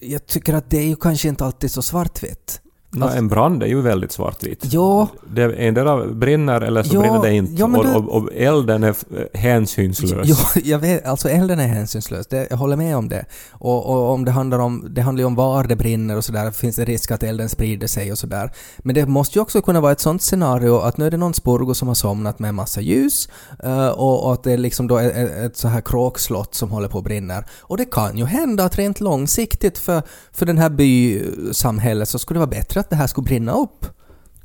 jag 0.00 0.26
tycker 0.26 0.54
att 0.54 0.70
det 0.70 0.78
är 0.78 0.86
ju 0.86 0.96
kanske 0.96 1.28
inte 1.28 1.44
alltid 1.44 1.70
så 1.70 1.82
svartvitt. 1.82 2.60
Ja, 2.96 3.02
Alltså- 3.04 3.18
en 3.18 3.28
brand 3.28 3.62
är 3.62 3.66
ju 3.66 3.80
väldigt 3.80 4.12
svartvit. 4.12 4.64
Ja, 4.72 5.08
Det, 5.34 5.42
endera 5.52 6.06
brinner 6.06 6.60
eller 6.60 6.82
så 6.82 6.94
Ja, 6.94 7.00
brinner 7.00 7.22
det 7.22 7.32
inte. 7.34 7.52
ja, 7.52 7.66
men 7.66 7.80
och, 7.80 7.86
du- 7.86 7.92
och, 7.94 8.22
och 8.22 8.28
elden 8.34 8.84
är 8.84 8.90
f- 8.90 9.04
hänsynslös. 9.34 10.28
Ja, 10.28 10.36
jag 10.64 10.78
vet, 10.78 11.06
alltså 11.06 11.28
elden 11.28 11.60
är 11.60 11.66
hänsynslös, 11.66 12.26
det, 12.26 12.46
jag 12.50 12.56
håller 12.56 12.76
med 12.76 12.96
om 12.96 13.08
det. 13.08 13.24
Och, 13.52 13.86
och 13.86 14.10
om 14.12 14.24
det 14.24 14.30
handlar 14.30 14.58
om, 14.58 14.86
det 14.90 15.00
handlar 15.02 15.24
om 15.24 15.34
var 15.34 15.64
det 15.64 15.76
brinner 15.76 16.16
och 16.16 16.24
sådär, 16.24 16.50
finns 16.50 16.76
det 16.76 16.84
risk 16.84 17.10
att 17.10 17.22
elden 17.22 17.48
sprider 17.48 17.86
sig 17.86 18.12
och 18.12 18.18
sådär. 18.18 18.50
Men 18.78 18.94
det 18.94 19.06
måste 19.06 19.38
ju 19.38 19.42
också 19.42 19.62
kunna 19.62 19.80
vara 19.80 19.92
ett 19.92 20.00
sånt 20.00 20.22
scenario 20.22 20.76
att 20.78 20.96
nu 20.96 21.06
är 21.06 21.10
det 21.10 21.16
någon 21.16 21.34
spurgo 21.34 21.74
som 21.74 21.88
har 21.88 21.94
somnat 21.94 22.38
med 22.38 22.48
en 22.48 22.54
massa 22.54 22.80
ljus 22.80 23.28
eh, 23.64 23.88
och, 23.88 24.32
att 24.32 24.42
det 24.42 24.52
är 24.52 24.58
liksom 24.58 24.86
då 24.88 24.98
ett, 24.98 25.16
ett, 25.16 25.30
ett 25.36 25.56
så 25.56 25.68
här 25.68 25.80
kråkslott 25.80 26.54
som 26.54 26.70
håller 26.70 26.88
på 26.88 26.98
att 26.98 27.04
brinna. 27.04 27.44
Och 27.60 27.76
det 27.76 27.84
kan 27.84 28.18
ju 28.18 28.24
hända 28.24 28.64
att 28.64 28.78
rent 28.78 29.00
långsiktigt 29.00 29.78
för, 29.78 30.02
för 30.32 30.46
den 30.46 30.58
här 30.58 30.68
bysamhället 30.70 32.08
så 32.08 32.18
skulle 32.18 32.36
det 32.40 32.46
vara 32.46 32.50
bättre 32.50 32.79
att 32.80 32.90
det 32.90 32.96
här 32.96 33.06
skulle 33.06 33.24
brinna 33.24 33.52
upp. 33.52 33.86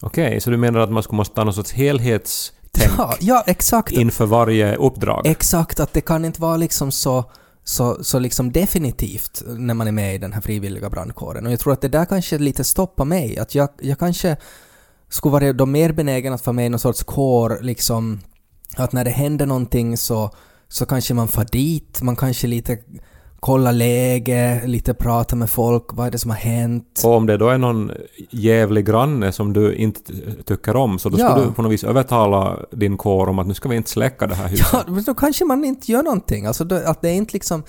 Okej, 0.02 0.42
så 0.42 0.50
du 0.50 0.58
menar 0.58 0.80
att 0.80 0.92
man 0.92 1.04
skulle 1.04 1.18
måste 1.18 1.36
ta 1.36 1.44
någon 1.44 1.54
sorts 1.54 1.72
helhetstänk 1.72 2.92
Ja, 2.98 3.16
ja 3.20 3.44
exakt. 3.48 3.92
inför 3.92 4.26
varje 4.26 4.76
uppdrag? 4.76 5.28
Exakt, 5.28 5.80
att 5.80 5.94
det 5.94 6.02
kan 6.02 6.26
inte 6.26 6.42
vara 6.42 6.58
liksom 6.58 6.92
så 6.92 7.32
så, 7.68 8.04
så 8.04 8.20
liksom 8.20 8.52
definitivt 8.52 9.44
när 9.46 9.74
man 9.74 9.88
är 9.88 9.92
med 9.92 10.16
i 10.16 10.18
den 10.18 10.34
här 10.34 10.42
frivilliga 10.42 10.90
brandkåren. 10.90 11.46
Och 11.46 11.52
jag 11.52 11.60
tror 11.60 11.74
att 11.74 11.82
det 11.82 11.88
där 11.88 12.06
kanske 12.06 12.38
lite 12.38 12.64
stoppar 12.64 13.06
mig. 13.06 13.40
Att 13.40 13.56
jag, 13.56 13.70
jag 13.82 14.00
kanske 14.00 14.38
skulle 15.10 15.32
vara 15.32 15.54
då 15.54 15.66
mer 15.66 15.92
benägen 15.92 16.34
att 16.34 16.46
vara 16.46 16.54
med 16.54 16.66
i 16.66 16.70
någon 16.70 16.80
sorts 16.80 17.04
kår, 17.04 17.60
liksom 17.62 18.22
att 18.76 18.92
när 18.92 19.04
det 19.04 19.12
händer 19.12 19.46
någonting 19.46 19.98
så, 19.98 20.30
så 20.68 20.86
kanske 20.86 21.14
man 21.14 21.28
far 21.28 21.48
dit, 21.52 22.02
man 22.02 22.16
kanske 22.16 22.48
lite 22.48 22.78
kollar 23.46 23.74
läge, 23.74 24.62
lite 24.66 24.94
pratar 24.94 25.38
med 25.38 25.50
folk, 25.50 25.84
vad 25.94 26.08
är 26.08 26.12
det 26.12 26.18
som 26.18 26.32
har 26.32 26.38
hänt? 26.38 27.02
Och 27.06 27.12
om 27.14 27.26
det 27.26 27.38
då 27.38 27.50
är 27.50 27.58
någon 27.58 27.92
jävlig 28.30 28.86
granne 28.86 29.32
som 29.32 29.54
du 29.54 29.76
inte 29.76 30.02
tycker 30.46 30.76
om, 30.76 31.00
så 31.00 31.10
då 31.10 31.20
Ja. 31.20 31.30
ska 31.32 31.42
du 31.42 31.52
på 31.52 31.62
något 31.62 31.72
vis 31.72 31.84
övertala 31.84 32.60
din 32.72 32.98
kår 32.98 33.30
om 33.30 33.40
att 33.40 33.48
nu 33.48 33.54
ska 33.54 33.70
vi 33.70 33.76
inte 33.76 33.90
släcka 33.90 34.28
det 34.28 34.36
här 34.36 34.48
huset. 34.48 34.68
Ja, 34.74 34.84
men 34.88 35.04
då 35.04 35.14
kanske 35.14 35.46
man 35.46 35.66
inte 35.66 35.92
gör 35.92 36.04
någonting. 36.04 36.46
Alltså 36.46 36.64
då, 36.64 36.76
att 36.76 37.02
det 37.02 37.10
är 37.10 37.14
inte 37.14 37.34
liksom 37.34 37.64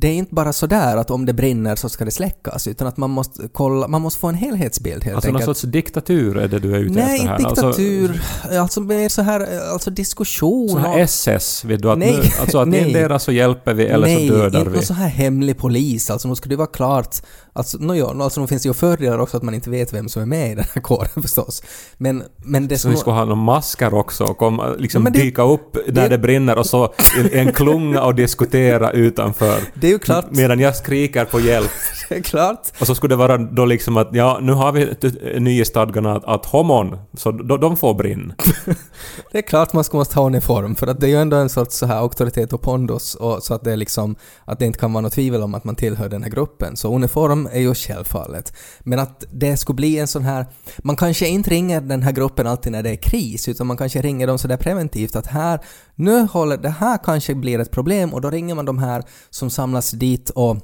det 0.00 0.08
är 0.08 0.14
inte 0.14 0.34
bara 0.34 0.52
sådär 0.52 0.96
att 0.96 1.10
om 1.10 1.26
det 1.26 1.32
brinner 1.32 1.76
så 1.76 1.88
ska 1.88 2.04
det 2.04 2.10
släckas, 2.10 2.66
utan 2.68 2.88
att 2.88 2.96
man 2.96 3.10
måste 3.10 3.48
kolla, 3.52 3.88
man 3.88 4.02
måste 4.02 4.20
få 4.20 4.26
en 4.26 4.34
helhetsbild 4.34 5.04
helt 5.04 5.14
Alltså 5.16 5.30
någon 5.30 5.36
enkelt. 5.40 5.58
sorts 5.58 5.72
diktatur 5.72 6.36
är 6.38 6.48
det 6.48 6.58
du 6.58 6.74
är 6.74 6.78
ute 6.78 6.94
Nej, 6.94 7.14
efter 7.14 7.26
här. 7.28 7.36
inte 7.38 7.48
Alltså, 7.48 7.66
diktatur. 7.66 8.22
Alltså, 8.60 8.80
mer 8.80 9.08
så 9.08 9.22
här, 9.22 9.60
alltså 9.72 9.90
diskussion. 9.90 10.68
sån 10.68 10.80
här 10.80 10.98
SS, 10.98 11.64
vet 11.64 11.82
du, 11.82 11.90
att, 11.90 11.98
Nej, 11.98 12.16
nu, 12.16 12.22
alltså 12.40 12.58
att 12.58 12.68
nej. 12.68 12.80
endera 12.82 13.18
så 13.18 13.32
hjälper 13.32 13.74
vi 13.74 13.86
eller 13.86 14.06
Nej, 14.06 14.28
så 14.28 14.34
dödar 14.34 14.58
inte 14.58 14.70
vi. 14.70 14.76
någon 14.76 14.84
så 14.86 14.94
här 14.94 15.08
hemlig 15.08 15.58
polis. 15.58 16.10
Alltså, 16.10 16.28
nu 16.28 16.34
ska 16.34 16.48
det 16.48 16.56
vara 16.56 16.66
klart. 16.66 17.16
Alltså, 17.58 17.78
no, 17.78 17.94
ja, 17.94 18.24
alltså, 18.24 18.40
nu 18.40 18.46
finns 18.46 18.62
det 18.62 18.68
ju 18.68 18.74
fördelar 18.74 19.18
också 19.18 19.36
att 19.36 19.42
man 19.42 19.54
inte 19.54 19.70
vet 19.70 19.92
vem 19.92 20.08
som 20.08 20.22
är 20.22 20.26
med 20.26 20.52
i 20.52 20.54
den 20.54 20.64
här 20.74 20.82
kåren 20.82 21.08
förstås. 21.22 21.62
Men, 21.96 22.22
men 22.44 22.68
det 22.68 22.76
Så 22.78 22.82
som... 22.82 22.90
vi 22.90 22.96
ska 22.96 23.10
ha 23.10 23.20
några 23.24 23.34
masker 23.34 23.94
också 23.94 24.24
och 24.24 24.38
komma, 24.38 24.68
liksom 24.78 25.04
det- 25.04 25.10
dyka 25.10 25.42
upp 25.42 25.76
när 25.86 25.92
det- 26.02 26.08
det, 26.08 26.18
brinner 26.18 26.58
och 26.58 26.66
så 26.66 26.94
en 27.32 27.52
klunga 27.52 28.02
och 28.02 28.14
diskutera 28.14 28.90
utanför. 28.90 29.60
Det 29.74 29.86
är 29.86 29.90
ju 29.90 29.98
klart. 29.98 30.24
Medan 30.30 30.60
jag 30.60 30.76
skriker 30.76 31.24
på 31.24 31.40
hjälp. 31.40 31.70
Det 32.08 32.14
är 32.16 32.20
klart. 32.22 32.60
Och 32.80 32.86
så 32.86 32.94
skulle 32.94 33.12
det 33.12 33.18
vara 33.18 33.36
då 33.38 33.64
liksom 33.64 33.96
att 33.96 34.08
ja, 34.12 34.38
nu 34.42 34.52
har 34.52 34.72
vi 34.72 34.94
nya 35.40 35.64
stadgarna 35.64 36.16
att, 36.16 36.24
att 36.24 36.46
homon, 36.46 36.96
så 37.16 37.30
de, 37.30 37.60
de 37.60 37.76
får 37.76 37.94
brinn. 37.94 38.32
Det 39.32 39.38
är 39.38 39.42
klart 39.42 39.72
man 39.72 39.84
ska 39.84 39.96
måste 39.96 40.18
ha 40.18 40.26
uniform, 40.26 40.74
för 40.74 40.86
att 40.86 41.00
det 41.00 41.06
är 41.06 41.10
ju 41.10 41.16
ändå 41.16 41.36
en 41.36 41.48
sorts 41.48 41.76
så 41.76 41.86
här 41.86 41.96
auktoritet 41.96 42.52
och 42.52 42.62
pondus, 42.62 43.14
och 43.14 43.42
så 43.42 43.54
att 43.54 43.64
det 43.64 43.72
är 43.72 43.76
liksom, 43.76 44.16
att 44.44 44.58
det 44.58 44.66
inte 44.66 44.78
kan 44.78 44.92
vara 44.92 45.02
något 45.02 45.12
tvivel 45.12 45.42
om 45.42 45.54
att 45.54 45.64
man 45.64 45.76
tillhör 45.76 46.08
den 46.08 46.22
här 46.22 46.30
gruppen. 46.30 46.76
Så 46.76 46.94
uniform 46.94 47.48
är 47.52 47.60
ju 47.60 47.74
självfallet. 47.74 48.52
Men 48.80 48.98
att 48.98 49.24
det 49.32 49.56
skulle 49.56 49.76
bli 49.76 49.98
en 49.98 50.08
sån 50.08 50.24
här, 50.24 50.46
man 50.78 50.96
kanske 50.96 51.28
inte 51.28 51.50
ringer 51.50 51.80
den 51.80 52.02
här 52.02 52.12
gruppen 52.12 52.46
alltid 52.46 52.72
när 52.72 52.82
det 52.82 52.90
är 52.90 52.96
kris, 52.96 53.48
utan 53.48 53.66
man 53.66 53.76
kanske 53.76 54.02
ringer 54.02 54.26
dem 54.26 54.38
sådär 54.38 54.56
preventivt 54.56 55.16
att 55.16 55.26
här, 55.26 55.60
nu 55.94 56.26
håller, 56.26 56.56
det 56.56 56.68
här 56.68 56.98
kanske 57.04 57.34
blir 57.34 57.58
ett 57.58 57.70
problem, 57.70 58.14
och 58.14 58.20
då 58.20 58.30
ringer 58.30 58.54
man 58.54 58.64
de 58.64 58.78
här 58.78 59.02
som 59.30 59.50
samlas 59.50 59.90
dit 59.90 60.30
och 60.30 60.56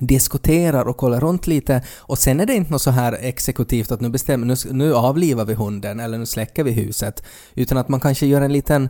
diskuterar 0.00 0.84
och 0.84 0.96
kollar 0.96 1.20
runt 1.20 1.46
lite 1.46 1.82
och 1.98 2.18
sen 2.18 2.40
är 2.40 2.46
det 2.46 2.54
inte 2.54 2.70
något 2.72 2.82
så 2.82 2.90
här 2.90 3.18
exekutivt 3.20 3.92
att 3.92 4.00
nu 4.00 4.08
bestämmer, 4.08 4.46
nu, 4.46 4.54
nu 4.70 4.94
avlivar 4.94 5.44
vi 5.44 5.54
hunden 5.54 6.00
eller 6.00 6.18
nu 6.18 6.26
släcker 6.26 6.64
vi 6.64 6.70
huset 6.70 7.22
utan 7.54 7.78
att 7.78 7.88
man 7.88 8.00
kanske 8.00 8.26
gör 8.26 8.40
en 8.40 8.52
liten 8.52 8.88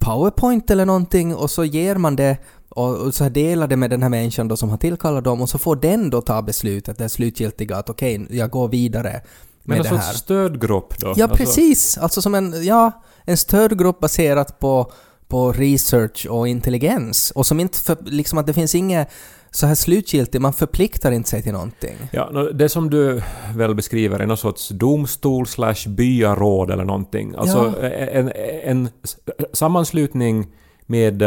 powerpoint 0.00 0.70
eller 0.70 0.86
någonting 0.86 1.34
och 1.34 1.50
så 1.50 1.64
ger 1.64 1.96
man 1.96 2.16
det 2.16 2.36
och, 2.68 3.14
så 3.14 3.28
delar 3.28 3.68
det 3.68 3.76
med 3.76 3.90
den 3.90 4.02
här 4.02 4.08
människan 4.08 4.48
då 4.48 4.56
som 4.56 4.70
har 4.70 4.76
tillkallat 4.76 5.24
dem 5.24 5.42
och 5.42 5.48
så 5.48 5.58
får 5.58 5.76
den 5.76 6.10
då 6.10 6.20
ta 6.20 6.42
beslutet, 6.42 6.98
det 6.98 7.08
slutgiltiga 7.08 7.76
att 7.76 7.90
okej, 7.90 8.26
jag 8.30 8.50
går 8.50 8.68
vidare 8.68 9.20
Men 9.62 9.78
med 9.78 9.86
en 9.86 9.92
det 9.92 9.98
här. 10.00 10.12
stödgrupp 10.12 10.98
då? 10.98 11.14
Ja, 11.16 11.24
Alltså, 11.24 11.36
precis. 11.36 11.98
Alltså 11.98 12.22
som 12.22 12.34
en, 12.34 12.64
ja, 12.64 13.02
en 13.24 13.36
stödgrupp 13.36 14.00
baserat 14.00 14.58
på, 14.58 14.92
på 15.28 15.52
research 15.52 16.26
och 16.30 16.48
intelligens. 16.48 17.30
Och 17.30 17.46
som 17.46 17.60
inte, 17.60 17.78
för, 17.78 17.96
liksom 18.04 18.38
att 18.38 18.46
det 18.46 18.54
finns 18.54 18.74
inget 18.74 19.08
så 19.54 19.66
här 19.66 19.74
slutgiltigt, 19.74 20.42
man 20.42 20.52
förpliktar 20.52 21.12
inte 21.12 21.28
sig 21.30 21.42
till 21.42 21.52
någonting. 21.52 21.96
Ja, 22.12 22.30
det 22.54 22.68
som 22.68 22.90
du 22.90 23.22
väl 23.56 23.74
beskriver 23.74 24.20
är 24.20 24.26
någon 24.26 24.36
sorts 24.36 24.68
domstol 24.68 25.46
slash 25.46 25.88
byaråd 25.88 26.70
eller 26.70 26.84
någonting. 26.84 27.34
Alltså 27.38 27.74
en, 27.82 28.32
en 28.64 28.88
s- 29.04 29.16
sammanslutning 29.52 30.46
med 30.86 31.22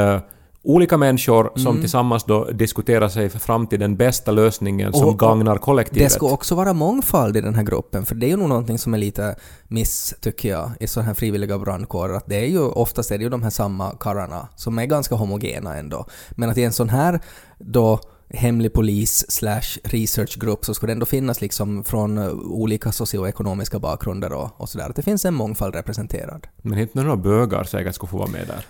olika 0.64 0.98
människor 0.98 1.52
som 1.56 1.68
Mm. 1.68 1.82
tillsammans 1.82 2.24
då 2.24 2.46
diskuterar 2.46 3.10
sig 3.10 3.30
fram 3.30 3.68
till 3.68 3.80
den 3.80 3.96
bästa 3.98 4.32
lösningen 4.32 4.94
som 4.94 5.08
och 5.08 5.20
gagnar 5.20 5.58
kollektivet. 5.58 6.10
Det 6.10 6.14
ska 6.16 6.26
också 6.32 6.56
vara 6.56 6.74
mångfald 6.74 7.38
i 7.38 7.42
den 7.42 7.56
här 7.56 7.64
gruppen, 7.64 8.06
för 8.06 8.16
det 8.16 8.26
är 8.26 8.30
ju 8.30 8.38
nog 8.38 8.50
någonting 8.50 8.78
som 8.80 8.94
är 8.94 8.98
lite 8.98 9.36
miss, 9.68 10.16
tycker 10.22 10.50
jag, 10.50 10.72
i 10.80 10.88
sådana 10.88 11.08
här 11.08 11.14
frivilliga 11.14 11.58
brandkårer. 11.60 12.14
Att 12.14 12.26
det 12.28 12.36
är 12.36 12.46
ju, 12.48 12.60
oftast 12.62 13.12
är 13.12 13.18
det 13.18 13.24
ju 13.24 13.30
de 13.30 13.44
här 13.44 13.50
samma 13.50 13.92
karlarna 14.00 14.48
som 14.56 14.80
är 14.80 14.86
ganska 14.86 15.16
homogena 15.16 15.76
ändå. 15.78 16.06
Men 16.32 16.50
att 16.50 16.58
i 16.58 16.64
en 16.64 16.74
sån 16.74 16.90
här 16.90 17.20
då 17.60 18.00
hemlig 18.30 18.74
polis 18.74 19.32
slash 19.32 19.78
researchgrupp 19.84 20.66
så 20.66 20.74
skulle 20.74 20.90
det 20.90 20.96
ändå 20.96 21.06
finnas 21.06 21.42
liksom 21.42 21.84
från 21.84 22.18
eh, 22.18 22.30
olika 22.32 22.92
socioekonomiska 22.92 23.80
bakgrunder 23.80 24.34
och, 24.34 24.50
och 24.58 24.70
sådär. 24.70 24.92
Det 24.96 25.02
finns 25.02 25.26
en 25.26 25.34
mångfald 25.34 25.76
representerad. 25.76 26.48
Men 26.62 26.80
inte 26.80 27.04
några 27.04 27.18
bögar 27.18 27.64
säkert 27.64 27.96
skulle 27.96 28.10
få 28.10 28.18
vara 28.18 28.30
med 28.30 28.48
där. 28.48 28.66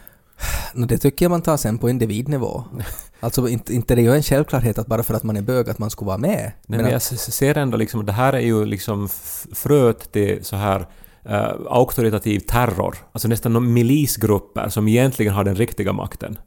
Det 0.87 0.97
tycker 0.97 1.25
jag 1.25 1.29
man 1.29 1.41
tar 1.41 1.57
sen 1.57 1.77
på 1.77 1.89
individnivå. 1.89 2.63
Alltså 3.19 3.47
inte, 3.47 3.73
inte 3.73 3.95
det 3.95 4.01
är 4.01 4.03
ju 4.03 4.15
en 4.15 4.23
självklarhet 4.23 4.77
att 4.77 4.87
bara 4.87 5.03
för 5.03 5.13
att 5.13 5.23
man 5.23 5.37
är 5.37 5.41
bög 5.41 5.69
att 5.69 5.79
man 5.79 5.89
skulle 5.89 6.07
vara 6.07 6.17
med. 6.17 6.51
Nej, 6.67 6.81
men 6.81 6.91
jag 6.91 7.01
ser 7.01 7.57
ändå 7.57 7.77
liksom 7.77 7.99
att 7.99 8.05
det 8.05 8.11
här 8.11 8.33
är 8.33 8.39
ju 8.39 8.65
liksom 8.65 9.09
fröet 9.53 10.11
till 10.11 10.45
så 10.45 10.55
här 10.55 10.87
eh, 11.25 11.51
auktoritativ 11.69 12.39
terror. 12.39 12.95
Alltså 13.11 13.27
nästan 13.27 13.73
milisgrupper 13.73 14.69
som 14.69 14.87
egentligen 14.87 15.33
har 15.33 15.43
den 15.43 15.55
riktiga 15.55 15.93
makten. 15.93 16.37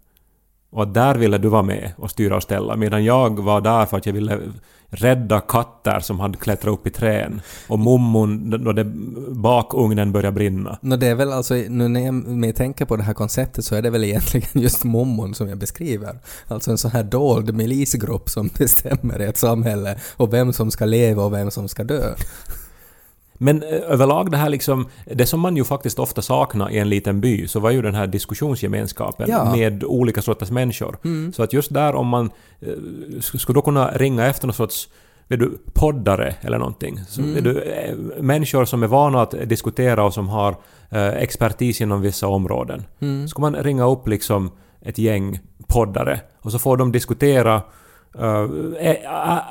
Och 0.71 0.83
att 0.83 0.95
där 0.95 1.15
ville 1.15 1.39
du 1.39 1.49
vara 1.49 1.63
med 1.63 1.93
och 1.97 2.11
styra 2.11 2.37
och 2.37 2.43
ställa, 2.43 2.77
medan 2.77 3.05
jag 3.05 3.41
var 3.41 3.61
där 3.61 3.87
för 3.87 3.97
att 3.97 4.07
jag 4.07 4.13
ville 4.13 4.39
rädda 4.91 5.41
katter 5.41 6.01
som 6.01 6.21
hade 6.21 6.39
klättrat 6.39 6.73
upp 6.75 6.87
i 6.87 6.91
trän. 6.91 7.41
Och 7.69 7.79
mummon, 7.79 8.51
då 8.65 8.73
det 8.73 8.85
bakugnen 9.29 10.13
började 10.13 10.35
brinna. 10.35 10.79
No, 10.83 10.97
det 10.97 11.07
är 11.07 11.15
väl 11.15 11.33
alltså, 11.33 11.55
nu 11.55 11.89
när 11.89 12.01
jag 12.01 12.15
med 12.15 12.57
tänker 12.57 12.85
på 12.85 12.97
det 12.97 13.03
här 13.03 13.15
konceptet 13.15 13.65
så 13.65 13.75
är 13.75 13.83
det 13.83 13.91
väl 13.91 14.05
egentligen 14.05 14.49
just 14.63 14.85
mommon 14.85 15.35
som 15.35 15.49
jag 15.49 15.59
beskriver. 15.59 16.19
Alltså 16.49 16.71
en 16.71 16.79
sån 16.79 16.91
här 16.91 17.03
dold 17.03 17.55
milisgrupp 17.55 18.29
som 18.29 18.51
bestämmer 18.59 19.23
i 19.23 19.25
ett 19.25 19.39
samhälle 19.39 19.99
och 20.17 20.33
vem 20.33 20.53
som 20.53 20.71
ska 20.71 20.85
leva 20.85 21.25
och 21.25 21.33
vem 21.33 21.51
som 21.51 21.69
ska 21.69 21.85
dö. 21.85 22.15
Men 23.43 23.63
eh, 23.63 23.69
överlag 23.89 24.31
det 24.31 24.37
här 24.37 24.49
liksom, 24.49 24.89
det 25.05 25.27
som 25.27 25.41
man 25.41 25.57
ju 25.57 25.65
faktiskt 25.65 25.99
ofta 25.99 26.23
saknar 26.23 26.71
i 26.71 26.79
en 26.79 26.89
liten 26.89 27.21
by, 27.21 27.49
så 27.49 27.61
var 27.61 27.71
ju 27.71 27.83
den 27.83 27.95
här 27.95 28.07
diskussionsgemenskapen 28.07 29.27
Ja. 29.31 29.53
med 29.57 29.85
olika 29.85 30.23
sorters 30.23 30.51
människor. 30.51 30.99
Mm. 31.05 31.33
Så 31.33 31.43
att 31.43 31.53
just 31.53 31.75
där 31.75 31.95
om 31.95 32.07
man 32.07 32.31
eh, 32.61 32.67
sk- 33.19 33.37
skulle 33.39 33.57
då 33.57 33.63
kunna 33.63 33.91
ringa 33.91 34.27
efter 34.27 34.47
någon 34.47 34.55
sorts 34.55 34.89
vet 35.29 35.41
du, 35.41 35.59
poddare 35.75 36.35
eller 36.41 36.59
någonting. 36.59 37.01
Så, 37.09 37.21
Mm. 37.21 37.35
vet 37.35 37.45
du, 37.45 37.61
eh, 37.61 37.95
människor 38.23 38.65
som 38.65 38.83
är 38.83 38.87
vana 38.87 39.23
att 39.23 39.35
diskutera 39.49 40.05
och 40.05 40.15
som 40.15 40.29
har 40.29 40.57
eh, 40.91 41.09
expertis 41.09 41.81
inom 41.81 42.01
vissa 42.01 42.27
områden. 42.27 42.85
Mm. 43.01 43.29
Ska 43.29 43.41
man 43.41 43.55
ringa 43.55 43.85
upp 43.87 44.09
liksom 44.09 44.51
ett 44.83 44.99
gäng 44.99 45.39
poddare 45.67 46.21
och 46.39 46.53
så 46.53 46.59
får 46.59 46.77
de 46.77 46.93
diskutera 46.93 47.63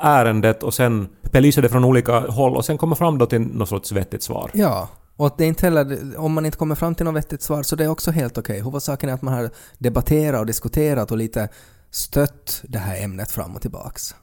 ärendet 0.02 0.62
och 0.62 0.74
sen 0.74 1.08
belysa 1.22 1.60
det 1.60 1.68
från 1.68 1.84
olika 1.84 2.20
håll 2.20 2.56
och 2.56 2.64
sen 2.64 2.78
komma 2.78 2.96
fram 2.96 3.18
då 3.18 3.26
till 3.26 3.40
något 3.40 3.68
sorts 3.68 3.92
vettigt 3.92 4.22
svar. 4.22 4.50
Ja. 4.54 4.88
Och 5.16 5.34
det 5.38 5.44
är 5.44 5.48
inte 5.48 5.66
heller, 5.66 6.18
om 6.18 6.32
man 6.32 6.46
inte 6.46 6.58
kommer 6.58 6.74
fram 6.74 6.94
till 6.94 7.04
något 7.04 7.14
vettigt 7.14 7.42
svar 7.42 7.62
så 7.62 7.76
det 7.76 7.84
är 7.84 7.88
också 7.88 8.10
helt 8.10 8.38
okej. 8.38 8.62
Huvudsaken 8.62 9.10
är 9.10 9.14
att 9.14 9.22
man 9.22 9.34
har 9.34 9.50
debatterat 9.78 10.40
och 10.40 10.46
diskuterat 10.46 11.10
och 11.10 11.16
lite 11.16 11.48
stött 11.90 12.62
det 12.68 12.78
här 12.78 13.04
ämnet 13.04 13.30
fram 13.30 13.54
och 13.54 13.62
tillbaks. 13.62 14.14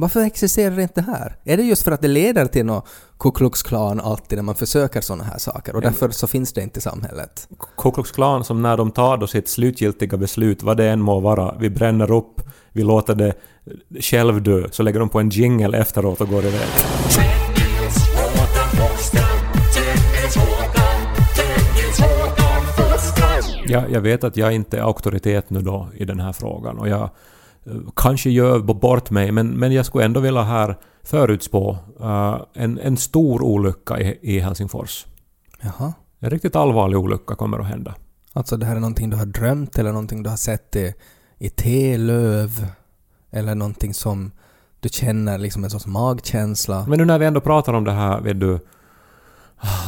Varför 0.00 0.20
existerar 0.20 0.80
inte 0.80 1.00
det 1.00 1.06
här? 1.06 1.36
Är 1.44 1.56
det 1.56 1.62
just 1.62 1.82
för 1.82 1.92
att 1.92 2.02
det 2.02 2.08
leder 2.08 2.46
till 2.46 2.66
något 2.66 2.88
Ku 3.18 3.30
Klux 3.30 3.62
Klan 3.62 4.00
alltid 4.00 4.38
när 4.38 4.42
man 4.42 4.54
försöker 4.54 5.00
sådana 5.00 5.24
här 5.24 5.38
saker 5.38 5.76
och 5.76 5.82
därför 5.82 6.10
så 6.10 6.26
finns 6.26 6.52
det 6.52 6.62
inte 6.62 6.78
i 6.78 6.82
samhället? 6.82 7.48
Ku 7.76 7.90
Klux 7.92 8.10
Klan 8.10 8.44
som 8.44 8.62
när 8.62 8.76
de 8.76 8.90
tar 8.90 9.16
då 9.16 9.26
sitt 9.26 9.48
slutgiltiga 9.48 10.16
beslut, 10.16 10.62
vad 10.62 10.76
det 10.76 10.88
än 10.88 11.00
må 11.00 11.20
vara, 11.20 11.54
vi 11.60 11.70
bränner 11.70 12.10
upp, 12.10 12.40
vi 12.72 12.82
låter 12.82 13.14
det 13.14 13.34
själv 14.00 14.42
dö, 14.42 14.68
så 14.70 14.82
lägger 14.82 15.00
de 15.00 15.08
på 15.08 15.20
en 15.20 15.28
jingle 15.28 15.78
efteråt 15.78 16.20
och 16.20 16.28
går 16.28 16.44
iväg. 16.44 16.68
Ja, 23.66 23.84
jag 23.92 24.00
vet 24.00 24.24
att 24.24 24.36
jag 24.36 24.52
inte 24.52 24.78
är 24.78 24.82
auktoritet 24.82 25.50
nu 25.50 25.60
då 25.60 25.88
i 25.94 26.04
den 26.04 26.20
här 26.20 26.32
frågan 26.32 26.78
och 26.78 26.88
jag 26.88 27.10
kanske 27.96 28.30
gör 28.30 28.58
b- 28.58 28.74
bort 28.74 29.10
mig 29.10 29.32
men, 29.32 29.48
men 29.50 29.72
jag 29.72 29.86
skulle 29.86 30.04
ändå 30.04 30.20
vilja 30.20 30.42
här 30.42 30.76
förutspå 31.02 31.78
eh, 32.00 32.40
en, 32.54 32.78
en 32.78 32.96
stor 32.96 33.42
olycka 33.42 34.00
i, 34.00 34.18
i 34.22 34.38
Helsingfors. 34.40 35.06
Jaha. 35.60 35.92
En 36.20 36.30
riktigt 36.30 36.56
allvarlig 36.56 36.98
olycka 36.98 37.34
kommer 37.34 37.58
att 37.58 37.66
hända. 37.66 37.94
Alltså 38.32 38.56
det 38.56 38.66
här 38.66 38.76
är 38.76 38.80
någonting 38.80 39.10
du 39.10 39.16
har 39.16 39.26
drömt 39.26 39.78
eller 39.78 39.92
någonting 39.92 40.22
du 40.22 40.30
har 40.30 40.36
sett 40.36 40.76
i, 40.76 40.94
i 41.38 41.48
telöv 41.48 42.66
eller 43.30 43.54
någonting 43.54 43.94
som 43.94 44.30
du 44.80 44.88
känner 44.88 45.38
liksom 45.38 45.64
en 45.64 45.70
sorts 45.70 45.86
magkänsla. 45.86 46.86
Men 46.88 46.98
nu 46.98 47.04
när 47.04 47.18
vi 47.18 47.26
ändå 47.26 47.40
pratar 47.40 47.72
om 47.72 47.84
det 47.84 47.92
här, 47.92 48.20
vet 48.20 48.40
du, 48.40 48.58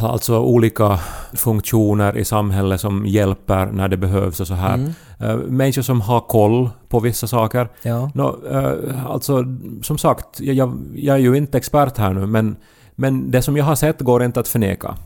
Alltså 0.02 0.38
olika 0.38 0.98
funktioner 1.32 2.16
i 2.16 2.24
samhället 2.24 2.80
som 2.80 3.06
hjälper 3.06 3.66
när 3.66 3.88
det 3.88 3.96
behövs 3.96 4.40
och 4.40 4.46
så 4.46 4.54
här. 4.54 4.74
Mm. 4.74 4.92
Eh, 5.18 5.36
människor 5.36 5.82
som 5.82 6.00
har 6.00 6.20
koll 6.20 6.70
på 6.88 7.00
vissa 7.00 7.26
saker. 7.26 7.68
Ja. 7.82 8.10
Nå, 8.14 8.36
eh, 8.50 9.06
alltså, 9.06 9.44
som 9.82 9.98
sagt, 9.98 10.40
jag, 10.40 10.54
jag, 10.54 10.78
jag 10.94 11.16
är 11.16 11.20
ju 11.20 11.36
inte 11.36 11.58
expert 11.58 11.98
här 11.98 12.12
nu, 12.12 12.26
men, 12.26 12.56
men 12.94 13.30
det 13.30 13.42
som 13.42 13.56
jag 13.56 13.64
har 13.64 13.74
sett 13.74 14.00
går 14.00 14.22
inte 14.22 14.40
att 14.40 14.48
förneka. 14.48 14.96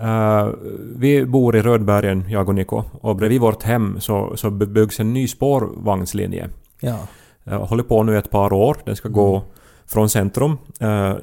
Eh, 0.00 0.48
vi 0.96 1.24
bor 1.26 1.56
i 1.56 1.62
Rödbergen, 1.62 2.24
jag 2.28 2.48
och 2.48 2.54
Niko, 2.54 2.82
och 3.00 3.16
bredvid 3.16 3.40
vårt 3.40 3.62
hem 3.62 4.00
så, 4.00 4.32
så 4.36 4.50
byggs 4.50 5.00
en 5.00 5.12
ny 5.12 5.28
spårvagnslinje. 5.28 6.48
Ja. 6.80 6.96
Håller 7.44 7.82
på 7.82 8.02
nu 8.02 8.18
ett 8.18 8.30
par 8.30 8.52
år. 8.52 8.76
Den 8.84 8.96
ska 8.96 9.08
gå 9.08 9.42
från 9.86 10.08
centrum 10.08 10.58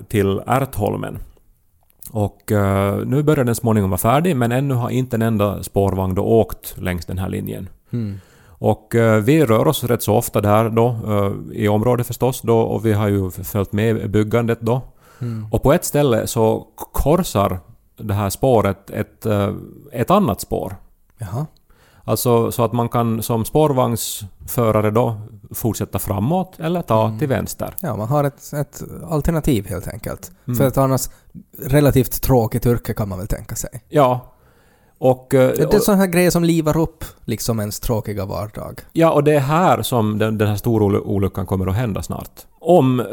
till 0.08 0.42
Ärtholmen. 0.48 1.18
Och 2.12 2.52
eh, 2.52 2.98
nu 3.06 3.24
börjar 3.24 3.46
den 3.46 3.56
småningom 3.56 3.90
vara 3.90 3.98
färdig, 3.98 4.36
men 4.36 4.52
ännu 4.52 4.74
har 4.74 4.90
inte 4.90 5.16
en 5.16 5.22
enda 5.22 5.64
spårvagn 5.64 6.16
då 6.16 6.24
åkt 6.24 6.76
längs 6.78 7.06
den 7.06 7.18
här 7.18 7.30
linjen. 7.30 7.70
Mm. 7.92 8.20
Och 8.48 8.96
eh, 8.96 9.22
vi 9.22 9.46
rör 9.46 9.68
oss 9.68 9.84
rätt 9.84 10.04
så 10.04 10.16
ofta 10.16 10.42
där 10.42 10.70
då, 10.70 10.88
eh, 10.88 11.58
i 11.58 11.68
området 11.68 12.08
förstås 12.08 12.42
då, 12.42 12.60
och 12.60 12.86
vi 12.86 12.94
har 12.94 13.08
ju 13.08 13.32
följt 13.32 13.72
med 13.72 14.12
byggandet 14.12 14.62
då. 14.62 14.82
Mm. 15.22 15.48
Och 15.52 15.64
på 15.64 15.74
ett 15.74 15.86
ställe 15.86 16.28
så 16.28 16.68
korsar 16.76 17.60
det 17.98 18.14
här 18.14 18.30
spåret 18.30 18.90
ett, 18.90 19.26
ett 19.92 20.12
annat 20.12 20.42
spår. 20.42 20.76
Jaha. 21.18 21.46
Alltså 22.06 22.52
så 22.52 22.64
att 22.64 22.74
man 22.74 22.90
kan 22.90 23.24
som 23.24 23.46
spårvagnsförare 23.46 24.92
då 24.92 25.22
fortsätta 25.52 26.00
framåt 26.00 26.60
eller 26.60 26.82
ta 26.82 27.18
till 27.20 27.28
vänster. 27.28 27.76
Ja, 27.80 27.96
man 27.96 28.08
har 28.08 28.24
ett, 28.24 28.54
ett 28.54 28.84
alternativ 29.10 29.68
helt 29.70 29.88
enkelt. 29.88 30.32
Mm. 30.48 30.58
För 30.58 30.68
ett 30.68 30.78
annars 30.78 31.10
relativt 31.60 32.22
tråkigt 32.22 32.66
yrke 32.66 32.94
kan 32.94 33.10
man 33.10 33.18
väl 33.18 33.28
tänka 33.28 33.56
sig. 33.56 33.70
Ja. 33.90 34.30
Och, 34.98 35.34
eh, 35.34 35.52
Det 35.58 35.74
är 35.74 35.80
sådana 35.80 36.02
här 36.02 36.08
grejer 36.10 36.32
som 36.32 36.44
livar 36.44 36.78
upp 36.78 37.04
liksom 37.26 37.60
ens 37.60 37.80
tråkiga 37.80 38.26
vardag. 38.26 38.82
Ja, 38.94 39.12
och 39.12 39.24
det 39.24 39.34
är 39.34 39.40
här 39.40 39.82
som 39.82 40.20
den, 40.20 40.38
den 40.38 40.48
här 40.48 40.56
stora 40.56 40.84
ol- 40.86 41.02
olyckan 41.06 41.46
kommer 41.46 41.68
att 41.68 41.76
hända 41.76 42.04
snart. 42.04 42.32
Om 42.60 43.00
eh, 43.00 43.06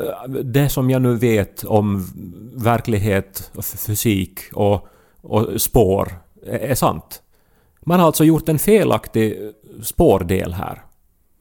det 0.45 0.69
som 0.69 0.91
jag 0.91 1.03
nu 1.03 1.15
vet 1.17 1.65
om 1.65 2.07
verklighet, 2.57 3.51
fysik 3.87 4.41
och, 4.53 4.87
och 5.23 5.61
spår 5.61 6.13
är, 6.47 6.59
är 6.59 6.75
sant. 6.75 7.23
Man 7.87 8.01
har 8.01 8.07
alltså 8.07 8.25
gjort 8.25 8.49
en 8.49 8.59
felaktig 8.59 9.39
spårdel 9.83 10.53
här. 10.53 10.83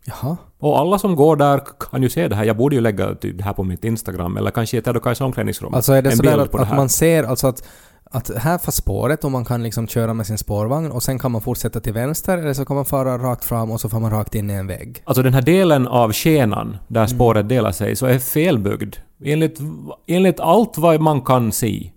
Jaha. 0.06 0.38
Och 0.60 0.80
alla 0.80 1.00
som 1.00 1.16
går 1.16 1.36
där 1.36 1.62
kan 1.80 2.04
ju 2.04 2.10
se 2.10 2.28
det 2.28 2.36
här. 2.36 2.44
Jag 2.44 2.58
borde 2.58 2.76
ju 2.76 2.82
lägga 2.82 3.16
typ 3.16 3.38
det 3.38 3.44
här 3.44 3.54
på 3.54 3.64
mitt 3.64 3.86
Instagram 3.86 4.38
eller 4.38 4.52
kanske 4.52 4.78
i 4.78 4.82
Ted 4.82 5.22
omklädningsrum. 5.22 5.74
Alltså 5.74 5.94
är 5.94 6.02
det 6.02 6.12
sådär 6.12 6.38
att, 6.38 6.52
det 6.52 6.60
att 6.60 6.76
man 6.76 6.90
ser 6.90 7.24
alltså 7.24 7.48
att, 7.48 7.64
att 8.04 8.32
här 8.38 8.58
får 8.58 8.72
spåret 8.72 9.24
och 9.24 9.32
man 9.32 9.46
kan 9.46 9.64
liksom 9.64 9.88
köra 9.88 10.14
med 10.14 10.28
sin 10.28 10.38
spårvagn 10.38 10.92
och 10.92 11.04
sen 11.04 11.20
kan 11.20 11.32
man 11.32 11.42
fortsätta 11.42 11.80
till 11.80 11.94
vänster 11.94 12.38
eller 12.38 12.54
så 12.54 12.66
kan 12.66 12.76
man 12.76 12.86
fara 12.86 13.18
rakt 13.18 13.46
fram 13.46 13.72
och 13.72 13.82
så 13.82 13.90
får 13.90 14.00
man 14.00 14.12
rakt 14.12 14.36
in 14.36 14.50
i 14.50 14.54
en 14.54 14.68
vägg. 14.68 15.02
Alltså 15.04 15.24
den 15.24 15.34
här 15.34 15.42
delen 15.42 15.88
av 15.88 16.14
skenan 16.14 16.78
där 16.88 17.08
spåret 17.08 17.50
delar 17.50 17.72
sig 17.72 17.96
så 17.96 18.06
är 18.06 18.20
felbyggd. 18.20 18.96
Enligt, 19.24 19.60
enligt 20.08 20.40
allt 20.40 20.78
vad 20.78 21.02
man 21.02 21.22
kan 21.22 21.52
se. 21.52 21.92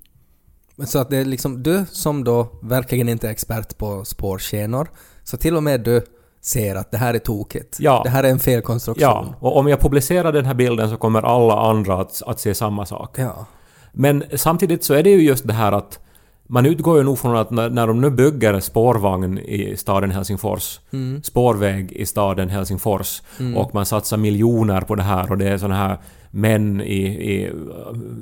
Så 0.84 0.98
att 0.98 1.10
det 1.10 1.16
är 1.16 1.24
liksom 1.24 1.62
du 1.62 1.84
som 1.90 2.24
då 2.24 2.48
verkligen 2.62 3.08
inte 3.08 3.26
är 3.26 3.30
expert 3.30 3.78
på 3.78 4.04
spårskenor, 4.04 4.88
så 5.24 5.36
till 5.36 5.56
och 5.56 5.62
med 5.62 5.80
du 5.80 6.04
ser 6.42 6.74
att 6.74 6.90
det 6.90 6.96
här 6.96 7.14
är 7.14 7.18
tokigt. 7.18 7.76
Ja. 7.80 8.00
Det 8.04 8.10
här 8.10 8.24
är 8.24 8.28
en 8.28 8.38
felkonstruktion. 8.38 9.02
Ja, 9.02 9.34
och 9.40 9.56
om 9.56 9.68
jag 9.68 9.80
publicerar 9.80 10.32
den 10.32 10.44
här 10.44 10.54
bilden 10.54 10.90
så 10.90 10.96
kommer 10.96 11.22
alla 11.22 11.70
andra 11.70 12.00
att, 12.00 12.22
att 12.26 12.40
se 12.40 12.54
samma 12.54 12.86
sak. 12.86 13.18
Ja. 13.18 13.46
Men 13.92 14.24
samtidigt 14.34 14.84
så 14.84 14.94
är 14.94 15.02
det 15.02 15.10
ju 15.10 15.22
just 15.22 15.46
det 15.46 15.52
här 15.52 15.72
att 15.72 15.98
man 16.46 16.66
utgår 16.66 16.98
ju 16.98 17.04
nog 17.04 17.18
från 17.18 17.36
att 17.36 17.50
när, 17.50 17.70
när 17.70 17.86
de 17.86 18.00
nu 18.00 18.10
bygger 18.10 18.60
spårvagn 18.60 19.38
i 19.38 19.76
staden 19.76 20.10
Helsingfors, 20.10 20.80
spårväg 21.22 21.92
i 21.92 22.06
staden 22.06 22.48
Helsingfors, 22.48 23.22
och 23.56 23.74
man 23.74 23.86
satsar 23.86 24.16
miljoner 24.16 24.80
på 24.80 24.94
det 24.94 25.02
här 25.02 25.30
och 25.30 25.38
det 25.38 25.48
är 25.48 25.58
såna 25.58 25.76
här 25.76 25.98
män 26.34 26.80
i, 26.80 27.06
i 27.32 27.52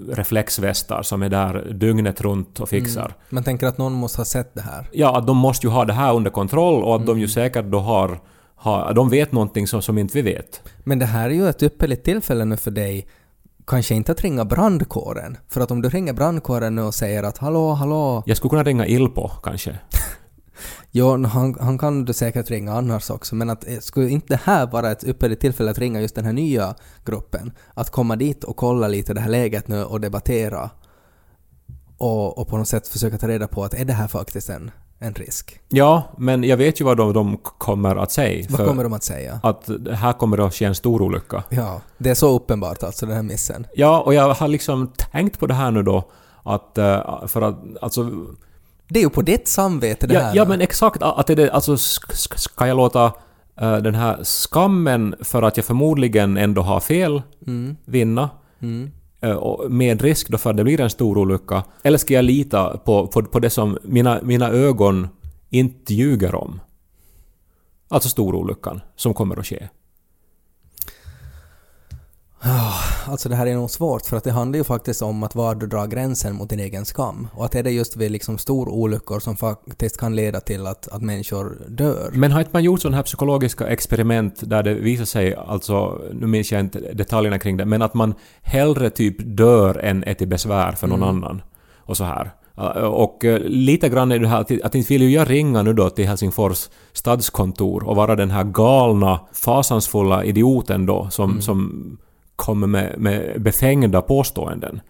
reflexvästar 0.09 1.03
som 1.03 1.23
är 1.23 1.29
där 1.29 1.73
dygnet 1.73 2.21
runt 2.21 2.61
och 2.61 2.69
fixar. 2.69 3.15
Man 3.29 3.45
tänker 3.45 3.67
att 3.67 3.79
någon 3.79 3.93
måste 3.93 4.21
ha 4.21 4.25
sett 4.25 4.55
det 4.55 4.61
här. 4.61 4.89
Ja, 4.93 5.19
att 5.19 5.27
de 5.27 5.37
måste 5.37 5.67
ju 5.67 5.73
ha 5.73 5.85
det 5.85 5.93
här 5.93 6.15
under 6.15 6.31
kontroll 6.31 6.85
och 6.85 6.97
att 6.97 7.07
de 7.07 7.21
ju 7.21 7.29
säkert 7.29 7.65
då 7.65 7.79
har, 7.79 8.21
har... 8.55 8.95
De 8.95 9.09
vet 9.09 9.33
någonting 9.33 9.67
som, 9.67 9.83
som 9.83 9.99
inte 9.99 10.15
vi 10.15 10.23
vet. 10.23 10.63
Men 10.85 10.99
det 10.99 11.07
här 11.07 11.31
är 11.31 11.35
ju 11.35 11.49
ett 11.49 11.63
ypperligt 11.63 12.05
tillfälle 12.05 12.45
nu 12.45 12.57
för 12.57 12.71
dig 12.71 13.07
Kanske 13.67 13.95
inte 13.95 14.13
att 14.13 14.21
ringa 14.21 14.45
brandkåren, 14.45 15.37
för 15.49 15.61
att 15.61 15.71
om 15.71 15.83
du 15.83 15.89
ringer 15.89 16.13
brandkåren 16.13 16.75
nu 16.75 16.83
och 16.83 16.95
säger 16.95 17.23
att 17.23 17.39
hallå, 17.39 17.73
hallå, 17.73 18.23
Jag 18.27 18.37
skulle 18.37 18.51
kunna 18.51 18.63
ringa 18.63 18.87
Ilpo 18.87 19.29
kanske. 19.29 19.79
Jo, 20.91 21.25
han, 21.27 21.57
han 21.61 21.79
kan 21.79 22.05
du 22.05 22.13
säkert 22.13 22.51
ringa 22.51 22.73
annars 22.73 23.11
också, 23.11 23.35
men 23.35 23.51
att 23.51 23.69
eh, 23.69 23.79
skulle 23.79 24.09
inte 24.11 24.27
det 24.29 24.41
här 24.45 24.67
vara 24.67 24.91
ett 24.91 25.05
ypperligt 25.05 25.41
tillfälle 25.41 25.71
att 25.71 25.79
ringa 25.79 26.01
just 26.01 26.15
den 26.15 26.25
här 26.25 26.33
nya 26.33 26.75
gruppen? 27.05 27.53
Att 27.75 27.91
komma 27.91 28.17
dit 28.17 28.45
och 28.45 28.57
kolla 28.57 28.89
lite 28.89 29.15
det 29.15 29.21
här 29.21 29.31
läget 29.31 29.69
nu 29.69 29.85
och 29.85 30.01
debattera 30.01 30.71
och, 31.99 32.39
och 32.39 32.49
på 32.49 32.57
något 32.57 32.69
sätt 32.69 32.89
försöka 32.89 33.19
ta 33.19 33.29
reda 33.29 33.49
på 33.49 33.65
att 33.65 33.75
är 33.75 33.85
det 33.85 33.93
här 33.93 34.09
faktiskt 34.09 34.51
en, 34.51 34.71
en 34.99 35.15
risk? 35.15 35.61
Ja, 35.69 36.03
men 36.19 36.45
jag 36.45 36.57
vet 36.57 36.81
ju 36.81 36.85
vad 36.85 36.97
de, 36.97 37.13
de 37.13 37.37
kommer 37.37 37.97
att 37.97 38.13
säga. 38.13 38.47
Vad 38.51 38.67
kommer 38.67 38.83
de 38.83 38.93
att 38.93 39.05
säga? 39.05 39.41
Att 39.43 39.71
här 39.93 40.13
kommer 40.13 40.37
det 40.37 40.45
att 40.45 40.55
ske 40.55 40.65
en 40.65 40.75
stor 40.75 41.03
olycka. 41.03 41.45
Ja, 41.49 41.81
det 41.99 42.11
är 42.11 42.15
så 42.15 42.37
uppenbart 42.37 42.83
alltså, 42.83 43.07
den 43.07 43.17
här 43.17 43.23
missen. 43.23 43.67
Ja, 43.75 44.01
och 44.01 44.15
jag 44.15 44.35
har 44.35 44.49
liksom 44.49 44.93
tänkt 45.13 45.39
på 45.39 45.47
det 45.47 45.55
här 45.55 45.71
nu 45.71 45.83
då 45.83 46.11
att... 46.43 46.79
eh, 46.79 47.27
För 47.27 47.43
att 47.43 47.57
alltså... 47.81 48.11
Det 48.91 48.99
är 48.99 49.03
ju 49.03 49.11
på 49.11 49.23
ditt 49.23 49.49
samvete 49.49 50.07
det 50.07 50.15
Ja, 50.15 50.21
här. 50.21 50.37
ja 50.37 50.45
men 50.45 50.61
exakt, 50.61 51.03
att 51.03 51.27
det 51.27 51.39
är 51.43 51.49
alltså 51.49 51.75
sk- 51.75 52.11
sk- 52.13 52.37
ska 52.37 52.67
jag 52.67 52.77
låta 52.77 53.05
eh, 53.61 53.77
den 53.77 53.95
här 53.95 54.25
skammen 54.25 55.15
för 55.21 55.43
att 55.43 55.57
jag 55.57 55.67
förmodligen 55.67 56.37
ändå 56.37 56.63
har 56.63 56.81
fel 56.81 57.23
vinna? 57.85 58.31
Mm. 58.63 58.91
Eh, 59.21 59.31
och 59.37 59.71
med 59.73 60.03
risk 60.03 60.29
då 60.29 60.39
för 60.39 60.51
att 60.51 60.57
det 60.57 60.65
blir 60.65 60.81
en 60.81 60.91
stor 60.91 61.19
olycka. 61.19 61.65
Eller 61.83 61.99
ska 61.99 62.15
jag 62.15 62.25
lita 62.25 62.77
på, 62.79 63.07
på, 63.07 63.23
på 63.23 63.39
det 63.39 63.51
som 63.51 63.79
mina, 63.83 64.21
mina 64.23 64.49
ögon 64.51 65.09
inte 65.51 65.95
ljuger 65.95 66.35
om? 66.35 66.61
Alltså 67.89 68.09
storolyckan 68.09 68.81
som 68.97 69.15
kommer 69.15 69.39
att 69.39 69.47
ske. 69.47 69.69
Alltså 73.07 73.29
det 73.29 73.37
här 73.37 73.47
är 73.47 73.55
nog 73.55 73.71
svårt 73.71 74.07
för 74.07 74.17
att 74.17 74.25
det 74.25 74.31
handlar 74.31 74.59
ju 74.59 74.65
faktiskt 74.65 75.03
om 75.03 75.23
att 75.23 75.35
var 75.35 75.55
du 75.55 75.67
drar 75.67 75.87
gränsen 75.87 76.35
mot 76.35 76.51
din 76.51 76.61
egen 76.61 76.85
skam. 76.85 77.29
Och 77.35 77.45
att 77.45 77.55
är 77.55 77.63
det 77.63 77.71
just 77.71 77.97
vid 77.97 78.11
liksom 78.11 78.39
stor 78.39 78.69
olyckor 78.69 79.21
som 79.21 79.37
faktiskt 79.37 80.01
kan 80.01 80.17
leda 80.17 80.41
till 80.41 80.67
att, 80.67 80.89
att 80.89 81.03
människor 81.03 81.63
dör. 81.69 82.11
Men 82.15 82.33
har 82.33 82.41
inte 82.41 82.51
man 82.53 82.65
gjort 82.65 82.81
sådana 82.81 82.97
här 82.97 83.05
psykologiska 83.05 83.67
experiment 83.67 84.51
där 84.51 84.63
det 84.63 84.75
visar 84.75 85.05
sig, 85.05 85.35
alltså, 85.35 86.01
nu 86.13 86.27
minns 86.27 86.53
jag 86.53 86.61
inte 86.61 86.81
detaljerna 86.81 87.39
kring 87.39 87.57
det, 87.57 87.65
men 87.65 87.83
att 87.83 87.95
man 87.95 88.15
hellre 88.43 88.91
typ 88.91 89.17
dör 89.19 89.79
än 89.79 90.05
är 90.05 90.15
till 90.15 90.29
besvär 90.29 90.73
för 90.73 90.87
någon 90.87 91.03
annan. 91.03 91.43
Och 91.79 91.97
så 91.97 92.05
här. 92.05 92.31
Uh, 92.59 92.85
Och 92.85 93.25
eh, 93.25 93.41
lite 93.41 93.89
grann 93.89 94.13
är 94.13 94.19
det 94.19 94.29
här 94.29 94.41
att, 94.41 94.75
inte 94.75 94.93
vill 94.93 95.03
ju 95.03 95.11
jag 95.11 95.31
ringa 95.31 95.63
nu 95.63 95.73
då 95.73 95.91
till 95.91 96.07
Helsingfors 96.07 96.69
stadskontor 96.93 97.89
och 97.89 97.97
vara 97.97 98.17
den 98.17 98.31
här 98.31 98.45
galna, 98.45 99.21
fasansfulla 99.33 100.25
idioten 100.25 100.87
då 100.87 101.09
som, 101.11 101.41
som 101.41 101.99
kommer 102.41 102.67
med, 102.67 102.95
med 102.99 103.43
befängda 103.43 104.03
påståenden. 104.03 104.81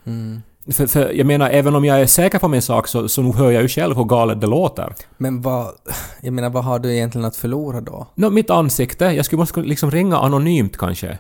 För, 0.73 0.87
för 0.87 1.13
jag 1.13 1.27
menar, 1.27 1.51
även 1.51 1.75
om 1.75 1.85
jag 1.85 2.01
är 2.01 2.07
säker 2.07 2.39
på 2.39 2.49
min 2.49 2.63
sak 2.63 2.89
så, 2.89 3.09
så 3.09 3.23
hör 3.23 3.51
jag 3.51 3.63
ju 3.63 3.69
själv 3.69 3.97
hur 3.97 4.05
galet 4.05 4.41
det 4.41 4.47
låter. 4.47 4.95
Men 5.19 5.43
vad... 5.43 5.67
Jag 6.21 6.33
menar, 6.33 6.51
vad 6.51 6.65
har 6.65 6.79
du 6.79 6.95
egentligen 6.95 7.25
att 7.25 7.37
förlora 7.37 7.81
då? 7.81 8.07
Nå, 8.15 8.31
mitt 8.31 8.51
ansikte. 8.51 9.05
Jag 9.05 9.25
skulle 9.25 9.41
måste 9.41 9.61
liksom 9.61 9.91
ringa 9.91 10.19
anonymt 10.19 10.77
kanske. 10.77 11.19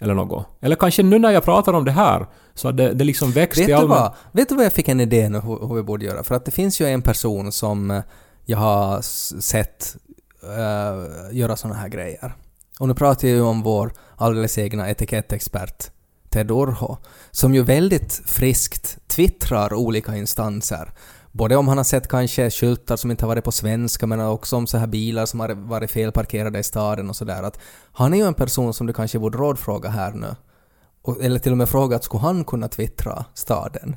Eller 0.00 0.14
något. 0.14 0.46
Eller 0.60 0.76
kanske 0.76 1.02
nu 1.02 1.18
när 1.18 1.30
jag 1.30 1.44
pratar 1.44 1.72
om 1.72 1.84
det 1.84 1.92
här, 1.92 2.26
så 2.54 2.70
det, 2.70 2.92
det 2.92 3.04
liksom 3.04 3.30
växt 3.30 3.60
Vet 3.60 3.68
i 3.68 3.72
allmän... 3.72 3.88
vad? 3.88 4.12
Vet 4.32 4.48
du 4.48 4.54
vad 4.54 4.64
jag 4.64 4.72
fick 4.72 4.88
en 4.88 5.00
idé 5.00 5.28
nu 5.28 5.40
hur, 5.40 5.68
hur 5.68 5.74
vi 5.74 5.82
borde 5.82 6.04
göra? 6.04 6.22
För 6.22 6.34
att 6.34 6.44
det 6.44 6.50
finns 6.50 6.80
ju 6.80 6.86
en 6.86 7.02
person 7.02 7.52
som 7.52 8.02
jag 8.44 8.58
har 8.58 9.02
sett 9.40 9.96
eh, 10.42 11.36
göra 11.36 11.56
såna 11.56 11.74
här 11.74 11.88
grejer. 11.88 12.34
Och 12.80 12.88
nu 12.88 12.94
pratar 12.94 13.28
jag 13.28 13.36
ju 13.36 13.42
om 13.42 13.62
vår 13.62 13.92
alldeles 14.16 14.58
egna 14.58 14.90
etikettexpert 14.90 15.90
Ted 16.34 16.50
Urho, 16.50 16.96
som 17.30 17.54
ju 17.54 17.62
väldigt 17.62 18.22
friskt 18.26 19.08
twittrar 19.08 19.74
olika 19.74 20.16
instanser. 20.16 20.92
Både 21.32 21.56
om 21.56 21.68
han 21.68 21.76
har 21.76 21.84
sett 21.84 22.08
kanske 22.08 22.50
skyltar 22.50 22.96
som 22.96 23.10
inte 23.10 23.24
har 23.24 23.28
varit 23.28 23.44
på 23.44 23.52
svenska 23.52 24.06
men 24.06 24.20
också 24.20 24.56
om 24.56 24.66
så 24.66 24.78
här 24.78 24.86
bilar 24.86 25.26
som 25.26 25.40
har 25.40 25.48
varit 25.48 25.90
felparkerade 25.90 26.58
i 26.58 26.62
staden 26.62 27.08
och 27.10 27.16
sådär. 27.16 27.42
Att 27.42 27.58
Han 27.92 28.14
är 28.14 28.18
ju 28.18 28.24
en 28.24 28.34
person 28.34 28.74
som 28.74 28.86
du 28.86 28.92
kanske 28.92 29.18
borde 29.18 29.38
rådfråga 29.38 29.88
här 29.88 30.12
nu. 30.12 30.36
Och, 31.02 31.24
eller 31.24 31.38
till 31.38 31.52
och 31.52 31.58
med 31.58 31.68
fråga 31.68 31.96
att 31.96 32.04
skulle 32.04 32.20
han 32.20 32.44
kunna 32.44 32.68
twittra 32.68 33.24
staden? 33.34 33.96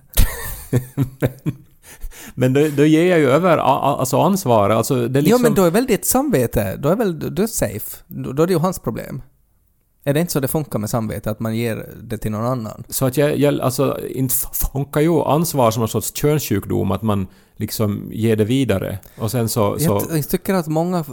Men 2.36 2.54
då, 2.54 2.68
då 2.78 2.86
ger 2.86 3.10
jag 3.10 3.20
ju 3.20 3.30
över 3.30 3.58
alltså 3.58 4.18
ansvaret. 4.18 4.78
Alltså 4.78 5.08
det 5.08 5.22
liksom... 5.22 5.42
Ja 5.42 5.50
men 5.50 5.56
då 5.56 5.64
är 5.64 5.72
väl 5.72 5.86
ditt 5.86 6.06
samvete, 6.06 6.76
då 6.76 6.90
är 6.90 6.96
väl 6.96 7.36
du 7.36 7.48
safe? 7.48 7.98
Då, 8.08 8.32
då 8.32 8.44
är 8.44 8.48
det 8.48 8.54
ju 8.54 8.60
hans 8.60 8.80
problem. 8.80 9.22
Är 10.08 10.14
det 10.14 10.20
inte 10.20 10.34
så 10.34 10.40
det 10.40 10.48
funkar 10.48 10.80
med 10.80 10.90
samvete, 10.90 11.32
att 11.32 11.40
man 11.40 11.56
ger 11.56 11.90
det 12.04 12.18
till 12.18 12.32
någon 12.32 12.46
annan? 12.46 12.84
Så 12.90 13.06
att 13.06 13.18
jag, 13.18 13.38
jag 13.38 13.60
alltså, 13.60 14.08
inte 14.08 14.36
funkar 14.74 15.02
ju 15.02 15.22
ansvar 15.22 15.72
som 15.72 15.84
en 15.84 15.90
sorts 15.90 16.16
könssjukdom, 16.16 16.92
att 16.92 17.02
man 17.02 17.28
liksom 17.56 18.10
ger 18.12 18.36
det 18.36 18.46
vidare. 18.46 19.00
Och 19.18 19.32
sen 19.32 19.50
så... 19.50 19.80
så 19.80 19.86
Jag, 19.86 20.18
jag 20.18 20.30
tycker 20.30 20.54
att 20.54 20.68
många 20.68 21.06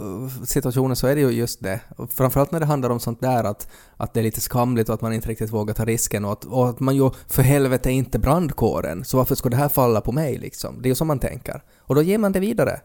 situationer 0.45 0.95
så 0.95 1.07
är 1.07 1.15
det 1.15 1.21
ju 1.21 1.29
just 1.29 1.63
det. 1.63 1.79
Framförallt 2.09 2.51
när 2.51 2.59
det 2.59 2.65
handlar 2.65 2.89
om 2.89 2.99
sånt 2.99 3.21
där 3.21 3.43
att, 3.43 3.67
att 3.97 4.13
det 4.13 4.19
är 4.19 4.23
lite 4.23 4.41
skamligt 4.41 4.89
och 4.89 4.95
att 4.95 5.01
man 5.01 5.13
inte 5.13 5.29
riktigt 5.29 5.53
vågar 5.53 5.73
ta 5.73 5.85
risken 5.85 6.25
och 6.25 6.31
att, 6.31 6.45
och 6.45 6.69
att 6.69 6.79
man 6.79 6.95
ju 6.95 7.09
för 7.27 7.43
helvete 7.43 7.89
är 7.89 7.93
inte 7.93 8.19
brandkåren, 8.19 9.05
så 9.05 9.17
varför 9.17 9.35
ska 9.35 9.49
det 9.49 9.57
här 9.57 9.69
falla 9.69 10.01
på 10.01 10.11
mig 10.11 10.37
liksom? 10.37 10.81
Det 10.81 10.87
är 10.87 10.91
ju 10.91 10.95
så 10.95 11.05
man 11.05 11.19
tänker. 11.19 11.63
Och 11.79 11.95
då 11.95 12.01
ger 12.01 12.17
man 12.17 12.31
det 12.31 12.39
vidare. 12.39 12.79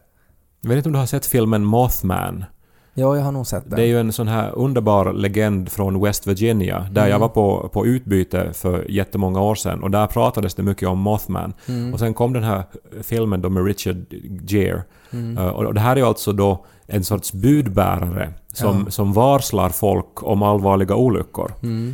jag 0.61 0.69
vet 0.69 0.77
inte 0.77 0.89
om 0.89 0.93
du 0.93 0.99
har 0.99 1.05
sett 1.05 1.25
filmen 1.25 1.65
Mothman? 1.65 2.45
Ja, 2.93 3.15
jag 3.15 3.23
har 3.23 3.31
nog 3.31 3.47
sett 3.47 3.69
den. 3.69 3.75
Det 3.75 3.83
är 3.83 3.87
ju 3.87 3.99
en 3.99 4.13
sån 4.13 4.27
här 4.27 4.51
underbar 4.55 5.13
legend 5.13 5.71
från 5.71 6.01
West 6.01 6.27
Virginia, 6.27 6.87
där 6.91 7.07
jag 7.07 7.19
var 7.19 7.29
på, 7.29 7.69
på 7.73 7.85
utbyte 7.85 8.53
för 8.53 8.91
jättemånga 8.91 9.41
år 9.41 9.55
sedan 9.55 9.83
och 9.83 9.91
där 9.91 10.07
pratades 10.07 10.53
det 10.53 10.63
mycket 10.63 10.89
om 10.89 10.99
Mothman. 10.99 11.53
Och 11.93 11.99
sen 11.99 12.13
kom 12.13 12.33
den 12.33 12.43
här 12.43 12.63
filmen 13.01 13.41
då 13.41 13.49
med 13.49 13.65
Richard 13.65 14.05
Gere. 14.47 14.83
Uh, 15.13 15.47
och 15.47 15.73
det 15.73 15.79
här 15.79 15.91
är 15.91 15.99
ju 15.99 16.05
alltså 16.05 16.33
då 16.33 16.65
en 16.87 17.03
sorts 17.03 17.33
budbärare 17.33 18.33
som, 18.53 18.91
som 18.91 19.13
varslar 19.13 19.69
folk 19.69 20.23
om 20.23 20.43
allvarliga 20.43 20.95
olyckor. 20.95 21.53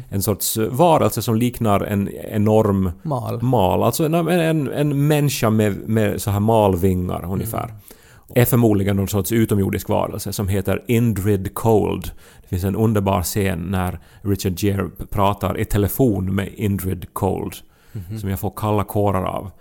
En 0.09 0.21
sorts 0.21 0.57
eh, 0.57 0.69
varelse 0.69 1.21
som 1.21 1.35
liknar 1.35 1.81
en 1.81 2.09
enorm 2.09 2.91
Mal. 3.03 3.41
mal, 3.41 3.83
alltså 3.83 4.05
en, 4.05 4.13
en, 4.13 4.71
en 4.71 5.07
människa 5.07 5.49
med, 5.49 5.89
med 5.89 6.21
så 6.21 6.31
här 6.31 6.39
malvingar 6.39 7.25
ungefär. 7.31 7.73
Är 8.35 8.45
förmodligen 8.45 8.95
någon 8.95 9.07
sorts 9.07 9.31
utomjordisk 9.31 9.89
varelse 9.89 10.33
som 10.33 10.47
heter 10.47 10.83
Indrid 10.87 11.53
Cold. 11.53 12.11
Det 12.41 12.47
finns 12.47 12.63
en 12.63 12.75
underbar 12.75 13.23
scen 13.23 13.59
när 13.59 13.99
Richard 14.21 14.59
Gere 14.63 14.89
pratar 15.09 15.59
i 15.59 15.65
telefon 15.65 16.35
med 16.35 16.49
Indrid 16.55 17.13
Cold. 17.13 17.53
Som 18.19 18.29
jag 18.29 18.39
får 18.39 18.53
kalla 18.55 18.83
kårar 18.83 19.23
av. 19.23 19.51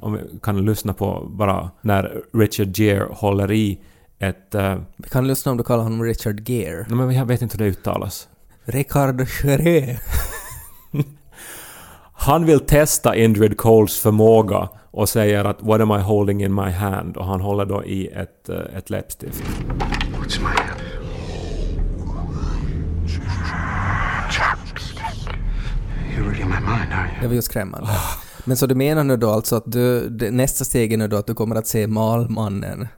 Om 0.00 0.12
vi 0.12 0.38
kan 0.42 0.64
lyssna 0.64 0.92
på 0.94 1.26
bara 1.30 1.70
när 1.80 2.22
Richard 2.32 2.78
Gere 2.78 3.08
håller 3.10 3.52
i 3.52 3.78
ett... 4.18 4.54
Uh, 4.54 4.76
Vi 4.96 5.08
kan 5.08 5.26
lyssna 5.28 5.52
om 5.52 5.58
du 5.58 5.64
kallar 5.64 5.82
honom 5.82 6.02
Richard 6.04 6.48
Gere. 6.48 6.86
nej, 6.88 6.96
men 6.98 7.14
jag 7.14 7.26
vet 7.26 7.42
inte 7.42 7.58
hur 7.58 7.64
det 7.64 7.70
uttalas. 7.70 8.28
Richard 8.64 9.26
Gere. 9.44 9.98
Han 12.12 12.46
vill 12.46 12.60
testa 12.60 13.16
Indrid 13.16 13.56
Coles 13.56 13.98
förmåga 13.98 14.68
och 14.98 15.08
säger 15.08 15.44
att 15.44 15.62
“What 15.62 15.80
am 15.80 15.90
I 15.90 16.02
holding 16.02 16.44
in 16.44 16.54
my 16.54 16.70
hand?” 16.70 17.16
och 17.16 17.24
han 17.24 17.40
håller 17.40 17.64
då 17.64 17.84
i 17.84 18.06
ett, 18.06 18.48
eh, 18.48 18.76
ett 18.76 18.90
läppstift. 18.90 19.42
What's 19.42 20.40
my 20.40 20.46
hand? 20.46 20.80
You're 26.16 26.30
reading 26.30 26.46
my 26.46 26.60
mind, 26.60 26.92
aren't 26.92 27.12
you? 27.12 27.20
Det 27.20 27.26
var 27.26 27.34
ju 27.34 27.42
skrämmande. 27.42 27.88
Men 28.44 28.56
så 28.56 28.66
du 28.66 28.74
menar 28.74 29.04
nu 29.04 29.16
då 29.16 29.30
alltså 29.30 29.56
att 29.56 29.72
du, 29.72 30.10
nästa 30.30 30.64
steg 30.64 30.92
är 30.92 30.96
nu 30.96 31.08
då 31.08 31.16
att 31.16 31.26
du 31.26 31.34
kommer 31.34 31.56
att 31.56 31.66
se 31.66 31.86
Malmannen 31.86 32.88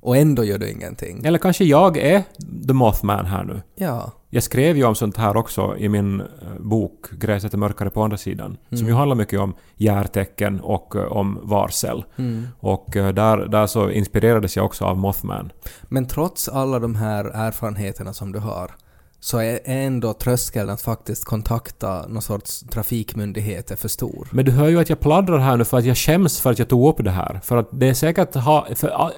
och 0.00 0.16
ändå 0.16 0.44
gör 0.44 0.58
du 0.58 0.70
ingenting? 0.70 1.24
Eller 1.24 1.38
kanske 1.38 1.64
jag 1.64 1.96
är 1.96 2.22
The 2.66 2.72
Mothman 2.72 3.26
här 3.26 3.44
nu. 3.44 3.62
Ja. 3.74 4.12
Jag 4.36 4.42
skrev 4.42 4.76
ju 4.76 4.84
om 4.84 4.94
sånt 4.94 5.16
här 5.16 5.36
också 5.36 5.76
i 5.78 5.88
min 5.88 6.20
eh, 6.20 6.26
bok 6.60 7.10
Gräset 7.10 7.54
är 7.54 7.58
mörkare 7.58 7.90
på 7.90 8.02
andra 8.02 8.16
sidan. 8.16 8.56
Som 8.70 8.86
ju 8.86 8.92
handlar 8.92 9.16
mycket 9.16 9.40
om 9.40 9.54
järtecken 9.76 10.60
och 10.60 10.96
eh, 10.96 11.12
om 11.12 11.38
varsel. 11.42 12.04
Och 12.58 12.96
eh, 12.96 13.14
där, 13.14 13.38
där 13.38 13.66
så 13.66 13.90
inspirerades 13.90 14.56
jag 14.56 14.64
också 14.66 14.84
av 14.84 14.96
Mothman. 14.96 15.52
Men 15.82 16.06
trots 16.06 16.48
alla 16.48 16.78
de 16.78 16.94
här 16.94 17.24
erfarenheterna 17.24 18.12
som 18.12 18.32
du 18.32 18.38
har 18.38 18.70
så 19.20 19.38
är 19.38 19.60
ändå 19.64 20.12
tröskeln 20.12 20.70
att 20.70 20.82
faktiskt 20.82 21.24
kontakta 21.24 22.06
någon 22.08 22.22
sorts 22.22 22.60
trafikmyndigheter 22.60 23.76
för 23.76 23.88
stor. 23.88 24.28
Men 24.30 24.44
du 24.44 24.52
hör 24.52 24.68
ju 24.68 24.80
att 24.80 24.88
jag 24.88 25.00
pladdrar 25.00 25.38
här 25.38 25.56
nu 25.56 25.64
för 25.64 25.78
att 25.78 25.84
jag 25.84 25.96
skäms 25.96 26.40
för 26.40 26.50
att 26.50 26.58
jag 26.58 26.68
tog 26.68 26.88
upp 26.88 27.04
det 27.04 27.10
här. 27.10 27.40
För 27.44 27.56
att 27.56 27.68
det 27.72 27.88
är 27.88 27.94
säkert... 27.94 28.34
Ha, 28.34 28.66
för, 28.74 29.12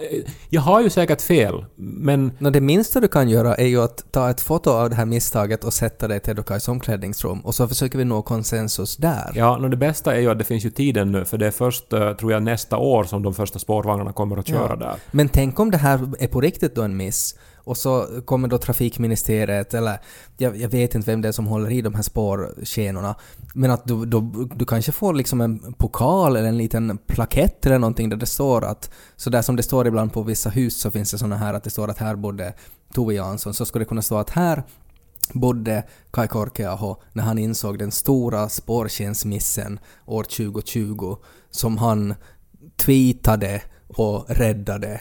jag 0.48 0.61
har 0.61 0.80
ju 0.80 0.90
säkert 0.90 1.20
fel, 1.22 1.64
men... 1.76 2.32
Nå, 2.38 2.50
det 2.50 2.61
minsta 2.61 3.00
du 3.00 3.08
kan 3.08 3.28
göra 3.28 3.54
är 3.54 3.66
ju 3.66 3.82
att 3.82 4.12
ta 4.12 4.30
ett 4.30 4.40
foto 4.40 4.70
av 4.70 4.90
det 4.90 4.96
här 4.96 5.04
misstaget 5.06 5.64
och 5.64 5.74
sätta 5.74 6.08
det 6.08 6.16
i 6.16 6.20
Tedokais 6.20 6.68
omklädningsrum 6.68 7.40
och 7.40 7.54
så 7.54 7.68
försöker 7.68 7.98
vi 7.98 8.04
nå 8.04 8.22
konsensus 8.22 8.96
där. 8.96 9.32
Ja, 9.34 9.56
no, 9.56 9.68
det 9.68 9.76
bästa 9.76 10.16
är 10.16 10.20
ju 10.20 10.30
att 10.30 10.38
det 10.38 10.44
finns 10.44 10.64
ju 10.64 10.70
tiden 10.70 11.12
nu, 11.12 11.24
för 11.24 11.38
det 11.38 11.46
är 11.46 11.50
först, 11.50 11.92
eh, 11.92 12.12
tror 12.12 12.32
jag, 12.32 12.42
nästa 12.42 12.76
år 12.76 13.04
som 13.04 13.22
de 13.22 13.34
första 13.34 13.58
spårvagnarna 13.58 14.12
kommer 14.12 14.37
att 14.37 14.48
köra 14.48 14.66
Ja. 14.70 14.76
där. 14.76 14.94
Men 15.11 15.28
tänk 15.28 15.61
om 15.61 15.70
det 15.70 15.78
här 15.78 16.00
är 16.18 16.28
på 16.28 16.40
riktigt 16.40 16.74
då 16.74 16.82
en 16.82 16.96
miss 16.96 17.34
och 17.68 17.76
så 17.76 18.07
kommer 18.24 18.48
då 18.48 18.59
trafikministeriet 18.59 19.74
eller 19.74 19.98
jag, 20.37 20.57
jag 20.57 20.68
vet 20.68 20.94
inte 20.94 21.11
vem 21.11 21.22
det 21.22 21.28
är 21.28 21.33
som 21.33 21.46
håller 21.46 21.70
i 21.70 21.83
de 21.83 21.94
här 21.94 22.02
spårskenorna 22.02 23.14
men 23.54 23.70
att 23.70 23.87
du, 23.87 24.04
då, 24.07 24.20
du 24.54 24.64
kanske 24.64 24.92
får 24.92 25.14
liksom 25.14 25.40
en 25.40 25.72
pokal 25.72 26.37
eller 26.37 26.48
en 26.48 26.59
liten 26.59 26.98
plakett 26.98 27.66
eller 27.66 27.78
någonting 27.78 28.09
där 28.09 28.16
det 28.16 28.26
står 28.26 28.64
att 28.64 28.90
så 29.16 29.31
där 29.31 29.42
som 29.42 29.57
det 29.57 29.62
står 29.62 29.87
ibland 29.87 30.12
på 30.12 30.22
vissa 30.22 30.50
hus 30.50 30.81
så 30.81 30.90
finns 30.90 31.11
det 31.11 31.18
såna 31.18 31.37
här 31.37 31.54
att 31.54 31.64
det 31.64 31.70
står 31.70 31.90
att 31.90 31.98
här 31.98 32.16
bodde 32.16 32.54
Tove 32.94 33.14
Jansson 33.14 33.54
så 33.54 33.64
skulle 33.66 33.85
det 33.85 33.88
kunna 33.88 34.02
stå 34.02 34.16
att 34.16 34.31
här 34.31 34.62
bodde 35.33 35.83
Kai 36.11 36.28
Korkeaho 36.28 36.96
när 37.12 37.24
han 37.24 37.38
insåg 37.38 37.78
den 37.78 37.90
stora 37.90 38.48
spårskensmissen 38.48 39.81
år 40.07 40.22
2020 40.22 41.16
som 41.50 41.78
han 41.78 42.14
tweetade 42.76 43.62
och 43.88 44.24
räddade 44.28 45.00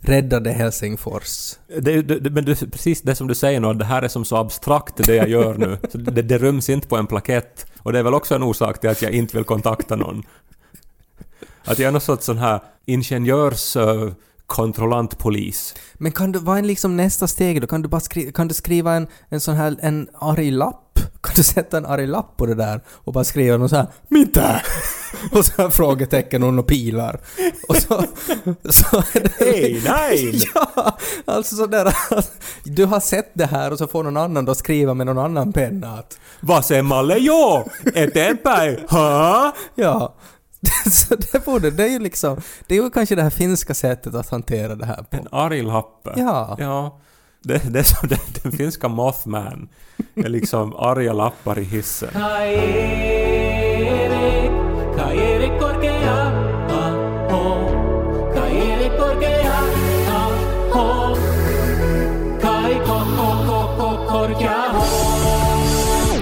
räddade 0.00 0.50
Helsingfors. 0.50 1.54
Det, 1.66 2.02
det, 2.02 2.20
det, 2.20 2.30
men 2.30 2.44
det, 2.44 2.70
precis 2.70 3.02
det 3.02 3.14
som 3.14 3.26
du 3.26 3.34
säger 3.34 3.60
nu, 3.60 3.68
att 3.68 3.78
det 3.78 3.84
här 3.84 4.02
är 4.02 4.08
som 4.08 4.24
så 4.24 4.36
abstrakt 4.36 4.96
det 4.96 5.14
jag 5.14 5.28
gör 5.28 5.54
nu. 5.54 5.78
Så 5.92 5.98
det, 5.98 6.22
det 6.22 6.38
ryms 6.38 6.68
inte 6.68 6.88
på 6.88 6.96
en 6.96 7.06
plakett. 7.06 7.66
Och 7.82 7.92
det 7.92 7.98
är 7.98 8.02
väl 8.02 8.14
också 8.14 8.34
en 8.34 8.42
orsak 8.42 8.80
till 8.80 8.90
att 8.90 9.02
jag 9.02 9.12
inte 9.12 9.36
vill 9.36 9.44
kontakta 9.44 9.96
någon. 9.96 10.22
Att 11.64 11.78
jag 11.78 11.88
är 11.88 11.92
någon 11.92 12.00
sorts 12.00 12.26
sån 12.26 12.38
här 12.38 12.60
ingenjörs... 12.86 13.76
Uh, 13.76 14.12
kontrollantpolis. 14.48 15.74
Men 15.94 16.12
kan 16.12 16.32
du, 16.32 16.38
vad 16.38 16.58
är 16.58 16.62
liksom 16.62 16.96
nästa 16.96 17.26
steg 17.26 17.60
då? 17.60 17.66
Kan 17.66 17.82
du 17.82 17.88
bara 17.88 18.00
skri, 18.00 18.32
kan 18.32 18.48
du 18.48 18.54
skriva 18.54 18.92
en, 18.92 19.06
en 19.28 19.40
sån 19.40 19.54
här, 19.54 19.76
en 19.80 20.08
arg 20.18 20.50
lapp? 20.50 20.84
Kan 21.20 21.32
du 21.36 21.42
sätta 21.42 21.76
en 21.76 21.86
arg 21.86 22.06
lapp 22.06 22.36
på 22.36 22.46
det 22.46 22.54
där 22.54 22.80
och 22.88 23.12
bara 23.12 23.24
skriva 23.24 23.56
något 23.56 23.70
så 23.70 23.76
här 23.76 23.86
”Mitä?” 24.08 24.62
och 25.32 25.44
så 25.44 25.62
här 25.62 25.70
frågetecken 25.70 26.42
och 26.42 26.54
några 26.54 26.66
pilar. 26.66 27.20
Och 27.68 27.76
så... 27.76 28.04
så 28.70 29.02
Hej, 29.38 29.82
nej! 29.84 30.42
Ja! 30.54 30.98
Alltså 31.24 31.56
sådär 31.56 31.86
att 32.10 32.32
du 32.64 32.84
har 32.84 33.00
sett 33.00 33.30
det 33.34 33.46
här 33.46 33.72
och 33.72 33.78
så 33.78 33.86
får 33.86 34.02
någon 34.04 34.16
annan 34.16 34.44
då 34.44 34.54
skriva 34.54 34.94
med 34.94 35.06
någon 35.06 35.18
annan 35.18 35.52
penna 35.52 35.98
att 35.98 36.18
Vasemmalle 36.40 37.18
joo! 37.18 37.70
Eteenpäin! 37.94 38.78
Ha? 38.88 39.52
Ja. 39.74 40.14
Så 40.90 41.14
det 41.14 41.44
borde, 41.44 41.70
det 41.70 41.82
är 41.84 41.88
ju 41.88 41.98
liksom, 41.98 42.40
det 42.66 42.76
är 42.78 42.82
ju 42.82 42.90
kanske 42.90 43.14
det 43.14 43.22
här 43.22 43.30
finska 43.30 43.74
sättet 43.74 44.14
att 44.14 44.30
hantera 44.30 44.74
det 44.74 44.86
här 44.86 45.02
på. 45.02 45.16
En 45.16 45.28
arg 45.32 45.62
lappe. 45.62 46.12
Ja. 46.16 46.56
Ja. 46.58 47.00
Det, 47.42 47.72
det 47.72 47.78
är 47.78 47.82
som 47.82 48.08
den, 48.08 48.18
den 48.42 48.52
finska 48.52 48.88
Mothman. 48.88 49.68
Det 50.14 50.20
är 50.20 50.28
liksom 50.28 50.76
arga 50.76 51.12
lappar 51.12 51.58
i 51.58 51.64
hissen. 51.64 52.08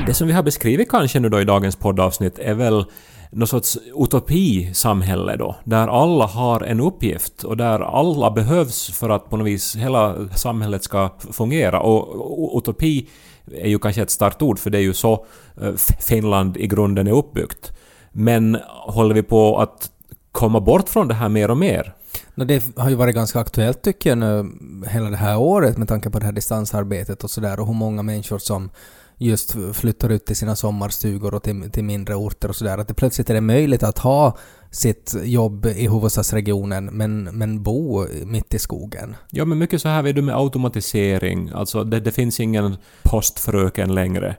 Det 0.06 0.14
som 0.14 0.26
vi 0.26 0.32
har 0.32 0.42
beskrivit 0.42 0.90
kanske 0.90 1.20
nu 1.20 1.28
då 1.28 1.40
i 1.40 1.44
dagens 1.44 1.76
poddavsnitt 1.76 2.38
är 2.38 2.54
väl 2.54 2.84
någon 3.32 3.48
sorts 3.48 3.78
utopisamhälle 3.94 5.36
då, 5.36 5.56
där 5.64 5.88
alla 5.88 6.26
har 6.26 6.60
en 6.60 6.80
uppgift 6.80 7.44
och 7.44 7.56
där 7.56 7.80
alla 7.80 8.30
behövs 8.30 8.90
för 8.90 9.10
att 9.10 9.30
på 9.30 9.36
något 9.36 9.46
vis 9.46 9.76
hela 9.76 10.28
samhället 10.28 10.84
ska 10.84 11.10
fungera. 11.32 11.80
Och 11.80 12.58
utopi 12.58 13.08
är 13.52 13.68
ju 13.68 13.78
kanske 13.78 14.02
ett 14.02 14.10
starkt 14.10 14.42
ord 14.42 14.58
för 14.58 14.70
det 14.70 14.78
är 14.78 14.82
ju 14.82 14.94
så 14.94 15.26
eh, 15.62 15.72
Finland 16.00 16.56
i 16.56 16.66
grunden 16.66 17.06
är 17.06 17.12
uppbyggt. 17.12 17.72
Men 18.12 18.58
håller 18.68 19.14
vi 19.14 19.22
på 19.22 19.58
att 19.58 19.90
komma 20.32 20.60
bort 20.60 20.88
från 20.88 21.08
det 21.08 21.14
här 21.14 21.28
mer 21.28 21.50
och 21.50 21.56
mer? 21.56 21.94
Det 22.34 22.76
har 22.76 22.90
ju 22.90 22.94
varit 22.94 23.14
ganska 23.14 23.40
aktuellt 23.40 23.82
tycker 23.82 24.10
jag 24.10 24.18
nu 24.18 24.50
hela 24.86 25.10
det 25.10 25.16
här 25.16 25.38
året 25.38 25.78
med 25.78 25.88
tanke 25.88 26.10
på 26.10 26.18
det 26.18 26.24
här 26.24 26.32
distansarbetet 26.32 27.24
och 27.24 27.30
sådär 27.30 27.60
och 27.60 27.66
hur 27.66 27.74
många 27.74 28.02
människor 28.02 28.38
som 28.38 28.70
just 29.18 29.56
flyttar 29.72 30.08
ut 30.08 30.26
till 30.26 30.36
sina 30.36 30.56
sommarstugor 30.56 31.34
och 31.34 31.42
till, 31.42 31.70
till 31.70 31.84
mindre 31.84 32.14
orter 32.14 32.48
och 32.48 32.56
sådär. 32.56 32.78
Att 32.78 32.88
det 32.88 32.94
plötsligt 32.94 33.30
är 33.30 33.34
det 33.34 33.40
möjligt 33.40 33.82
att 33.82 33.98
ha 33.98 34.36
sitt 34.70 35.14
jobb 35.22 35.66
i 35.66 35.88
huvudstadsregionen 35.88 36.84
men, 36.84 37.24
men 37.24 37.62
bo 37.62 38.06
mitt 38.24 38.54
i 38.54 38.58
skogen. 38.58 39.16
Ja, 39.30 39.44
men 39.44 39.58
mycket 39.58 39.82
så 39.82 39.88
här 39.88 40.02
vet 40.02 40.16
du 40.16 40.22
med 40.22 40.36
automatisering. 40.36 41.50
Alltså 41.54 41.84
det, 41.84 42.00
det 42.00 42.12
finns 42.12 42.40
ingen 42.40 42.76
postfröken 43.02 43.94
längre. 43.94 44.36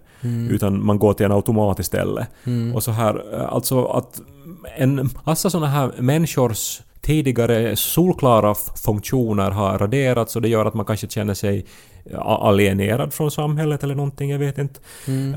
Utan 0.50 0.86
man 0.86 1.00
går 1.00 1.14
till 1.14 1.26
en 1.26 1.32
automat 1.32 1.80
istället. 1.80 2.28
Och 2.74 2.84
så 2.84 2.92
här, 2.92 3.34
alltså 3.46 3.86
att 3.86 4.22
en 4.78 5.10
massa 5.26 5.50
såna 5.50 5.68
här 5.68 5.92
människors 6.00 6.82
tidigare 7.08 7.76
solklara 7.76 8.56
funktioner 8.86 9.52
har 9.52 9.78
raderats 9.78 10.36
och 10.36 10.42
det 10.42 10.50
gör 10.50 10.66
att 10.66 10.74
man 10.74 10.86
kanske 10.86 11.08
känner 11.08 11.34
sig 11.34 11.66
a- 12.16 12.40
alienerad 12.42 13.14
från 13.14 13.32
samhället 13.32 13.84
eller 13.84 13.96
någonting, 13.96 14.30
jag 14.30 14.40
vet 14.40 14.58
inte. 14.58 14.80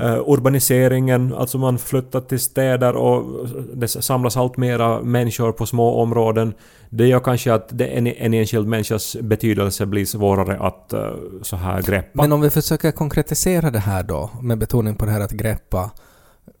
Eh, 0.01 0.23
urbaniseringen, 0.27 1.33
alltså 1.33 1.57
man 1.57 1.77
flyttar 1.77 2.21
till 2.21 2.39
städer 2.39 2.95
och 2.95 3.47
det 3.73 3.87
samlas 3.87 4.37
allt 4.37 4.57
mera 4.57 5.01
människor 5.01 5.51
på 5.51 5.65
små 5.65 6.01
områden. 6.01 6.53
Det 6.89 7.07
gör 7.07 7.19
kanske 7.19 7.53
att 7.53 7.67
det, 7.71 7.85
en, 7.85 8.07
en 8.07 8.33
enskild 8.33 8.67
människas 8.67 9.17
betydelse 9.21 9.85
blir 9.85 10.05
svårare 10.05 10.57
att 10.59 10.93
eh, 10.93 11.09
så 11.41 11.55
här 11.55 11.81
greppa. 11.81 12.09
Men 12.13 12.31
om 12.31 12.41
vi 12.41 12.49
försöker 12.49 12.91
konkretisera 12.91 13.69
det 13.71 13.79
här 13.79 14.03
då, 14.03 14.29
med 14.41 14.57
betoning 14.57 14.95
på 14.95 15.05
det 15.05 15.11
här 15.11 15.21
att 15.21 15.31
greppa 15.31 15.91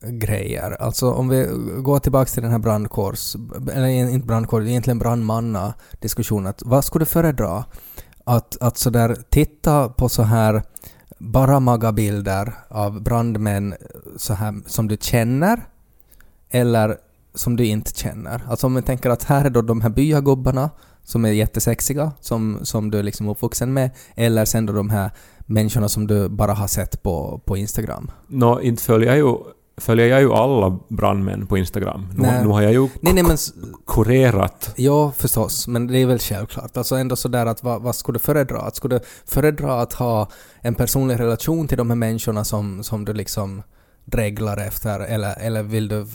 grejer. 0.01 0.77
Alltså 0.79 1.11
om 1.11 1.29
vi 1.29 1.47
går 1.77 1.99
tillbaka 1.99 2.29
till 2.29 2.43
den 2.43 2.51
här 2.51 2.59
brandkårs... 2.59 3.35
Eller 3.73 3.87
inte 3.87 4.27
brandkår, 4.27 4.67
egentligen 4.67 4.99
brandmanna-diskussionen. 4.99 6.47
att 6.47 6.61
Vad 6.65 6.85
skulle 6.85 7.05
du 7.05 7.09
föredra? 7.09 7.65
Att, 8.23 8.57
att 8.61 8.77
sådär 8.77 9.17
titta 9.29 9.89
på 9.89 10.09
så 10.09 10.23
här 10.23 10.63
bara 11.17 11.59
magabilder 11.59 12.53
av 12.69 13.01
brandmän 13.01 13.75
så 14.17 14.33
här 14.33 14.61
som 14.65 14.87
du 14.87 14.97
känner 15.01 15.61
eller 16.49 16.97
som 17.33 17.55
du 17.55 17.65
inte 17.65 17.91
känner. 17.91 18.41
Alltså 18.47 18.67
om 18.67 18.75
vi 18.75 18.81
tänker 18.81 19.09
att 19.09 19.23
här 19.23 19.45
är 19.45 19.49
då 19.49 19.61
de 19.61 19.81
här 19.81 19.89
byagubbarna 19.89 20.69
som 21.03 21.25
är 21.25 21.31
jättesexiga, 21.31 22.11
som, 22.19 22.59
som 22.63 22.91
du 22.91 22.99
är 22.99 23.03
liksom 23.03 23.29
uppvuxen 23.29 23.73
med, 23.73 23.89
eller 24.15 24.45
sen 24.45 24.65
då 24.65 24.73
de 24.73 24.89
här 24.89 25.11
människorna 25.45 25.89
som 25.89 26.07
du 26.07 26.29
bara 26.29 26.53
har 26.53 26.67
sett 26.67 27.03
på, 27.03 27.41
på 27.45 27.57
Instagram. 27.57 28.11
Nå, 28.27 28.61
inte 28.61 28.83
följer 28.83 29.09
jag 29.09 29.17
ju, 29.17 29.35
följer 29.81 30.07
jag 30.07 30.21
ju 30.21 30.33
alla 30.33 30.79
brandmän 30.87 31.47
på 31.47 31.57
Instagram. 31.57 32.07
Nu, 32.15 32.21
Nej. 32.27 32.43
nu 32.43 32.49
har 32.49 32.61
jag 32.61 32.71
ju 32.71 32.87
Nej, 32.99 33.13
nej 33.13 33.23
men... 33.23 33.37
kurerat. 33.87 34.73
Ja, 34.75 35.11
förstås, 35.17 35.67
men 35.67 35.87
det 35.87 35.97
är 35.97 36.05
väl 36.05 36.19
självklart. 36.19 36.77
Alltså 36.77 36.95
ändå 36.95 37.15
sådär 37.15 37.45
att 37.45 37.63
vad, 37.63 37.81
vad 37.81 37.95
skulle 37.95 38.15
du 38.15 38.23
föredra? 38.23 38.61
Att 38.61 38.75
skulle 38.75 38.99
du 38.99 39.05
föredra 39.25 39.81
att 39.81 39.93
ha 39.93 40.29
en 40.61 40.75
personlig 40.75 41.19
relation 41.19 41.67
till 41.67 41.77
de 41.77 41.89
här 41.89 41.95
människorna 41.95 42.43
som, 42.43 42.83
som 42.83 43.05
du 43.05 43.13
liksom 43.13 43.63
dreglar 44.05 44.57
efter, 44.57 44.99
eller, 44.99 45.39
eller 45.39 45.63
vill 45.63 45.87
du 45.87 46.05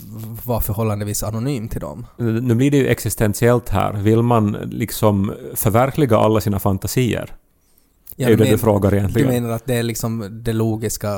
vara 0.45 0.61
förhållandevis 0.61 1.23
anonym 1.23 1.69
till 1.69 1.81
dem? 1.81 2.07
Nu 2.19 2.55
blir 2.55 2.71
det 2.71 2.77
ju 2.77 2.87
existentiellt 2.87 3.69
här. 3.69 3.93
Vill 3.93 4.23
man 4.23 4.53
liksom 4.53 5.33
förverkliga 5.55 6.17
alla 6.17 6.41
sina 6.41 6.59
fantasier? 6.59 7.35
Det 8.17 8.25
är 8.25 8.37
det 8.37 8.45
du 8.51 8.59
frågar 8.59 8.91
Du 8.91 8.97
egentligen. 8.97 9.29
menar 9.29 9.51
att 9.51 9.67
det 9.67 9.75
är 9.75 9.83
liksom 9.83 10.29
det 10.45 10.53
logiska 10.53 11.09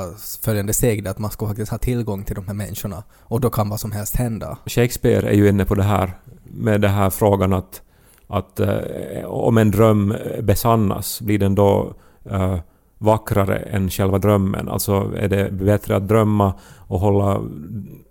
följande 0.41 0.73
steget, 0.73 1.07
att 1.07 1.19
man 1.19 1.31
ska 1.31 1.47
faktiskt 1.47 1.71
ha 1.71 1.77
tillgång 1.77 2.23
till 2.23 2.35
de 2.35 2.47
här 2.47 2.53
människorna 2.53 3.03
och 3.19 3.41
då 3.41 3.49
kan 3.49 3.69
vad 3.69 3.79
som 3.79 3.91
helst 3.91 4.15
hända? 4.15 4.57
Shakespeare 4.65 5.29
är 5.29 5.33
ju 5.33 5.49
inne 5.49 5.65
på 5.65 5.75
det 5.75 5.83
här 5.83 6.11
med 6.43 6.81
den 6.81 6.91
här 6.91 7.09
frågan 7.09 7.53
att, 7.53 7.81
att 8.27 8.59
eh, 8.59 9.25
om 9.25 9.57
en 9.57 9.71
dröm 9.71 10.15
besannas, 10.41 11.21
blir 11.21 11.39
den 11.39 11.55
då 11.55 11.93
eh, 12.29 12.57
vackrare 13.01 13.57
än 13.57 13.89
själva 13.89 14.17
drömmen? 14.19 14.69
Alltså 14.69 15.13
är 15.17 15.27
det 15.27 15.51
bättre 15.51 15.95
att 15.95 16.07
drömma 16.07 16.53
och 16.87 16.99
hålla 16.99 17.41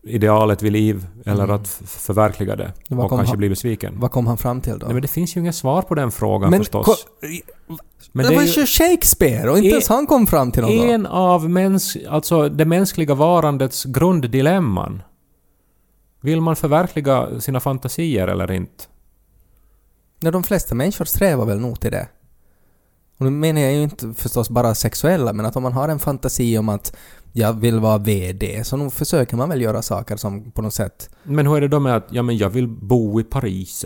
idealet 0.03 0.63
vid 0.63 0.73
liv 0.73 1.07
eller 1.27 1.45
Mm. 1.45 1.57
att 1.57 1.69
förverkliga 1.87 2.57
det 2.57 2.73
och 2.91 3.09
kanske 3.09 3.27
han- 3.29 3.39
bli 3.39 3.49
besviken? 3.49 3.95
Vad 4.01 4.11
kom 4.11 4.27
han 4.27 4.37
fram 4.39 4.61
till 4.61 4.79
då? 4.79 4.87
Nej, 4.87 4.93
men 4.95 5.03
det 5.03 5.09
finns 5.09 5.37
ju 5.37 5.41
inget 5.41 5.55
svar 5.55 5.83
på 5.83 5.95
den 5.95 6.11
frågan 6.11 6.53
förstås. 6.53 6.87
ko- 6.87 6.95
Men 8.13 8.25
det, 8.27 8.31
det 8.31 8.37
var 8.37 8.43
ju 8.43 8.67
Shakespeare 8.67 9.51
och 9.51 9.57
inte 9.57 9.69
En- 9.69 9.73
ens 9.73 9.89
han 9.89 10.07
kom 10.07 10.27
fram 10.27 10.53
till 10.53 10.63
något. 10.63 10.71
en 10.71 11.07
av 11.07 11.51
mäns, 11.51 11.97
alltså 12.09 12.49
det 12.49 12.65
mänskliga 12.65 13.15
varandets 13.15 13.85
grunddilemman. 13.85 15.03
Vill 16.21 16.41
man 16.41 16.57
förverkliga 16.57 17.41
sina 17.41 17.61
fantasier 17.61 18.29
eller 18.29 18.51
inte? 18.53 18.85
Nej, 20.21 20.33
de 20.33 20.43
flesta 20.45 20.75
människor 20.75 21.05
strävar 21.05 21.45
väl 21.47 21.59
nog 21.61 21.81
till 21.81 21.91
det. 21.91 22.09
Och 23.19 23.25
nu 23.25 23.31
menar 23.31 23.61
jag 23.61 23.73
ju 23.73 23.83
inte 23.83 24.15
förstås 24.15 24.51
bara 24.51 24.75
sexuella, 24.75 25.33
men 25.33 25.47
att 25.47 25.57
om 25.57 25.63
man 25.63 25.73
har 25.73 25.89
en 25.89 25.99
fantasi 25.99 26.59
om 26.59 26.69
att 26.69 26.97
jag 27.33 27.53
vill 27.53 27.81
vara 27.81 27.99
VD, 27.99 28.65
så 28.65 28.77
nog 28.77 28.93
försöker 28.93 29.37
man 29.37 29.49
väl 29.49 29.61
göra 29.63 29.83
saker 29.83 30.17
som 30.17 30.51
på 30.51 30.63
något 30.63 30.75
sätt... 30.75 31.11
Men 31.23 31.47
hur 31.47 31.57
är 31.57 31.61
det 31.61 31.69
då 31.69 31.81
med 31.81 31.97
att 31.97 32.07
ja, 32.11 32.23
men 32.23 32.37
jag 32.37 32.51
vill 32.51 32.69
bo 32.69 33.21
i 33.21 33.25
Paris? 33.25 33.85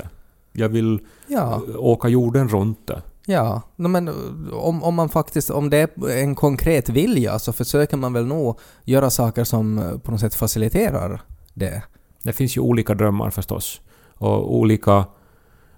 Jag 0.53 0.69
vill 0.69 1.01
Ja, 1.27 1.63
eh, 1.69 1.77
åka 1.77 2.09
jorden 2.09 2.49
runt? 2.49 2.91
ja. 3.27 3.63
No, 3.77 3.89
men 3.89 4.09
uh, 4.09 4.15
om, 4.53 4.83
om 4.83 4.95
man 4.95 5.09
faktiskt... 5.09 5.51
Om 5.51 5.71
det 5.71 5.79
är 5.79 6.23
en 6.23 6.35
konkret 6.35 6.89
vilja 6.89 7.39
så 7.39 7.53
försöker 7.53 7.97
man 7.97 8.13
väl 8.13 8.27
nog 8.27 8.59
göra 8.85 9.11
saker 9.11 9.45
som 9.45 9.79
uh, 9.79 9.99
på 9.99 10.11
något 10.11 10.21
sätt 10.21 10.35
faciliterar 10.35 11.23
det. 11.55 11.83
Det 12.23 12.33
finns 12.33 12.57
ju 12.57 12.61
olika 12.61 12.95
drömmar 12.95 13.31
förstås. 13.31 13.81
Och 14.15 14.57
olika 14.57 15.05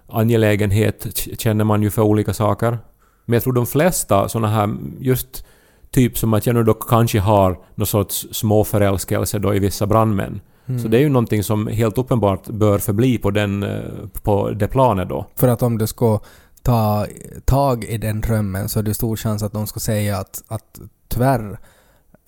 angelägenhet 0.07 1.07
känner 1.37 1.63
man 1.63 1.83
ju 1.83 1.89
för 1.89 2.01
olika 2.01 2.33
saker. 2.33 2.79
Men 3.25 3.33
jag 3.33 3.43
tror 3.43 3.53
de 3.53 3.65
flesta 3.65 4.29
såna 4.29 4.47
här, 4.47 4.75
just 4.99 5.45
typ 5.91 6.17
som 6.17 6.33
att 6.33 6.45
jag 6.45 6.55
nu 6.55 6.63
då 6.63 6.73
kanske 6.73 7.19
har 7.19 7.59
någon 7.75 7.87
sorts 7.87 8.27
småförälskelse 8.31 9.39
då 9.39 9.55
i 9.55 9.59
vissa 9.59 9.87
brandmän. 9.87 10.41
Mm. 10.65 10.81
Så 10.81 10.87
det 10.87 10.97
är 10.97 11.01
ju 11.01 11.09
någonting 11.09 11.43
som 11.43 11.67
helt 11.67 11.97
uppenbart 11.97 12.47
bör 12.47 12.77
förbli 12.79 13.17
på, 13.17 13.31
den, 13.31 13.63
eh, 13.63 13.81
på 14.23 14.49
det 14.49 14.67
planet 14.67 15.09
då. 15.09 15.25
För 15.35 15.47
att 15.47 15.63
om 15.63 15.77
du 15.77 15.87
ska 15.87 16.19
ta 16.61 17.05
tag 17.45 17.83
i 17.83 17.97
den 17.97 18.21
drömmen 18.21 18.69
så 18.69 18.79
är 18.79 18.83
det 18.83 18.93
stor 18.93 19.15
chans 19.15 19.43
att 19.43 19.53
de 19.53 19.67
ska 19.67 19.79
säga 19.79 20.17
att, 20.17 20.43
att 20.47 20.79
tyvärr, 21.07 21.59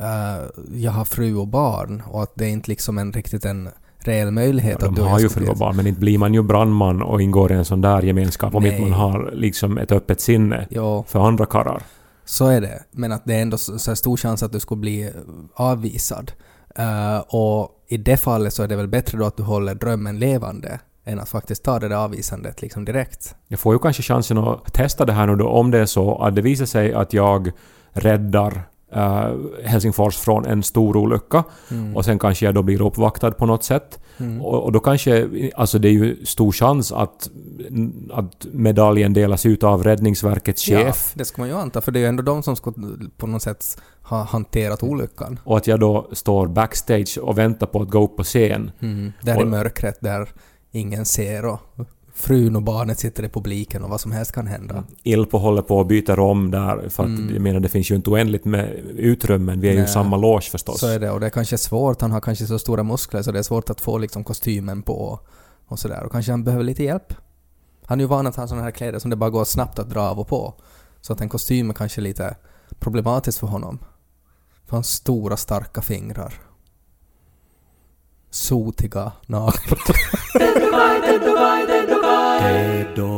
eh, 0.02 0.46
jag 0.74 0.92
har 0.92 1.06
fru 1.06 1.36
och 1.36 1.48
barn 1.48 2.04
och 2.08 2.24
att 2.24 2.32
det 2.36 2.46
är 2.46 2.50
inte 2.50 2.70
liksom 2.70 2.98
en 2.98 3.14
riktigt 3.14 3.46
en 3.46 3.70
reell 4.08 4.32
möjlighet 4.32 4.78
Ja, 4.82 4.88
att 4.88 4.96
de 4.96 5.08
har 5.08 5.20
ju 5.20 5.30
barn, 5.56 5.76
men 5.76 5.88
inte 5.88 6.00
blir 6.00 6.17
man 6.17 6.34
ju 6.34 6.41
brandman 6.43 7.02
och 7.02 7.22
ingår 7.22 7.52
i 7.52 7.56
en 7.56 7.65
sån 7.65 7.82
där 7.82 8.02
gemenskap 8.02 8.56
om 8.56 8.65
inte 8.65 8.82
man 8.82 8.91
har 8.93 9.32
liksom 9.34 9.78
ett 9.78 9.91
öppet 9.91 10.22
sinne 10.22 10.67
Ja, 10.70 11.04
för 11.08 11.20
andra 11.28 11.46
karlar. 11.46 11.82
så 12.26 12.48
är 12.48 12.62
det. 12.62 12.84
Men 12.91 13.12
att 13.12 13.26
det 13.26 13.34
är 13.36 13.41
ändå 13.41 13.58
så, 13.58 13.96
stor 13.96 14.17
chans 14.17 14.43
att 14.43 14.52
du 14.52 14.60
skulle 14.60 14.82
bli 14.82 15.02
eh, 15.04 15.10
avvisad. 15.56 16.32
Eh, 16.76 17.17
och 17.28 17.70
i 17.89 17.98
det 17.98 18.17
fallet 18.17 18.54
så 18.54 18.63
är 18.63 18.67
det 18.67 18.76
väl 18.76 18.88
bättre 18.88 19.17
då 19.17 19.26
att 19.26 19.38
du 19.38 19.43
håller 19.43 19.76
drömmen 19.76 20.20
levande 20.20 20.80
än 21.06 21.20
att 21.20 21.30
faktiskt 21.30 21.63
ta 21.63 21.80
det 21.80 21.88
där 21.88 21.96
avvisandet 21.96 22.62
liksom 22.62 22.86
direkt. 22.86 23.36
Jag 23.48 23.60
får 23.60 23.74
ju 23.76 23.80
kanske 23.80 24.04
chansen 24.04 24.38
att 24.38 24.74
testa 24.74 25.06
det 25.06 25.13
här 25.13 25.28
nu 25.28 25.36
då 25.36 25.48
om 25.48 25.72
det 25.72 25.80
är 25.80 25.86
så 25.86 26.15
att 26.17 26.36
det 26.36 26.41
visar 26.41 26.65
sig 26.65 26.93
att 26.93 27.13
jag 27.13 27.52
räddar 27.91 28.63
eh, 28.91 29.34
Helsingfors 29.63 30.17
från 30.17 30.45
en 30.45 30.63
stor 30.63 30.97
olycka 30.97 31.43
och 31.95 32.06
sen 32.06 32.19
kanske 32.19 32.45
jag 32.45 32.56
då 32.56 32.63
blir 32.63 32.82
uppvaktad 32.82 33.32
på 33.32 33.45
något 33.45 33.63
sätt. 33.63 34.00
Mm. 34.19 34.41
Och, 34.41 34.63
och 34.63 34.71
då 34.71 34.80
kanske, 34.80 35.30
alltså 35.56 35.80
det 35.80 35.88
är 35.88 35.91
ju 35.91 36.26
stor 36.26 36.52
chans 36.52 36.91
att, 36.91 37.30
att 38.12 38.47
medaljen 38.52 39.13
delas 39.13 39.45
ut 39.45 39.63
av 39.63 39.84
Räddningsverkets 39.84 40.63
chef. 40.63 41.12
Ja, 41.13 41.19
det 41.19 41.26
ska 41.26 41.41
man 41.41 41.50
ju 41.50 41.56
anta, 41.56 41.82
för 41.82 41.91
det 41.91 42.00
är 42.00 42.02
ju 42.02 42.08
ändå 42.08 42.23
de 42.23 42.43
som 42.43 42.56
ska 42.56 42.73
på 43.17 43.28
något 43.28 43.41
sätt 43.41 43.82
ha 44.02 44.23
hanterat 44.23 44.84
olyckan. 44.84 45.39
Och 45.43 45.58
att 45.58 45.67
jag 45.67 45.80
då 45.80 46.08
står 46.12 46.47
backstage 46.47 47.17
och 47.21 47.38
väntar 47.38 47.67
på 47.67 47.82
att 47.82 47.89
gå 47.89 48.04
upp 48.04 48.17
på 48.17 48.23
scen. 48.23 48.71
Mm. 48.80 49.13
Där 49.21 49.39
i 49.41 49.43
Och- 49.43 49.47
mörkret 49.47 49.97
där 50.02 50.30
ingen 50.71 51.06
ser 51.06 51.45
och 51.45 51.60
frun 52.19 52.56
och 52.56 52.62
barnet 52.63 52.99
sitter 52.99 53.23
i 53.23 53.30
publiken 53.30 53.84
och 53.84 53.89
vad 53.89 54.01
som 54.01 54.12
helst 54.12 54.32
kan 54.32 54.47
hända. 54.47 54.84
Ilpo 55.03 55.38
håller 55.38 55.62
på 55.62 55.77
och 55.77 55.86
byter 55.86 56.19
om 56.19 56.51
där 56.51 56.89
för 56.89 57.03
att 57.03 57.10
Mm. 57.10 57.34
jag 57.34 57.41
menar 57.41 57.60
det 57.60 57.69
finns 57.69 57.91
ju 57.91 57.95
inte 57.95 58.10
oändligt 58.10 58.45
med 58.45 58.69
utrymmen. 58.95 59.60
Vi 59.60 59.67
är 59.67 59.71
ju 59.71 59.77
i 59.77 59.82
Nej. 59.82 59.89
samma 59.91 60.17
loge 60.17 60.41
förstås. 60.51 60.80
Så 60.80 60.88
är 60.88 60.99
det 60.99 61.12
och 61.12 61.19
det 61.19 61.25
är 61.25 61.30
kanske 61.30 61.58
svårt, 61.58 62.01
han 62.01 62.12
har 62.12 62.21
kanske 62.21 62.45
så 62.47 62.60
stora 62.60 62.84
muskler 62.84 63.21
så 63.21 63.32
det 63.32 63.39
är 63.39 63.43
svårt 63.43 63.69
att 63.69 63.82
få 63.82 63.97
liksom 63.97 64.23
kostymen 64.23 64.82
på 64.82 65.19
och 65.67 65.80
sådär 65.80 66.03
och 66.03 66.12
kanske 66.12 66.32
han 66.32 66.43
behöver 66.43 66.63
lite 66.63 66.84
hjälp. 66.84 67.13
Han 67.86 67.99
är 67.99 68.03
ju 68.03 68.08
van 68.08 68.27
att 68.27 68.36
ha 68.36 68.47
sådana 68.47 68.63
här 68.63 68.71
kläder 68.71 68.99
som 68.99 69.10
det 69.10 69.15
bara 69.15 69.30
går 69.30 69.45
snabbt 69.45 69.80
att 69.80 69.89
dra 69.89 70.01
av 70.01 70.19
och 70.19 70.27
på. 70.27 70.53
Så 71.01 71.13
att 71.13 71.21
en 71.21 71.30
kostym 71.30 71.69
är 71.69 71.73
kanske 71.73 72.01
lite 72.01 72.36
problematiskt 72.80 73.39
för 73.39 73.47
honom. 73.47 73.80
För 74.65 74.75
hans 74.77 74.89
stora 74.89 75.38
starka 75.38 75.82
fingrar. 75.82 76.34
Sotiga 78.30 79.12
naglar. 79.27 79.80
Dead. 82.39 82.93
Dawn. 82.95 83.16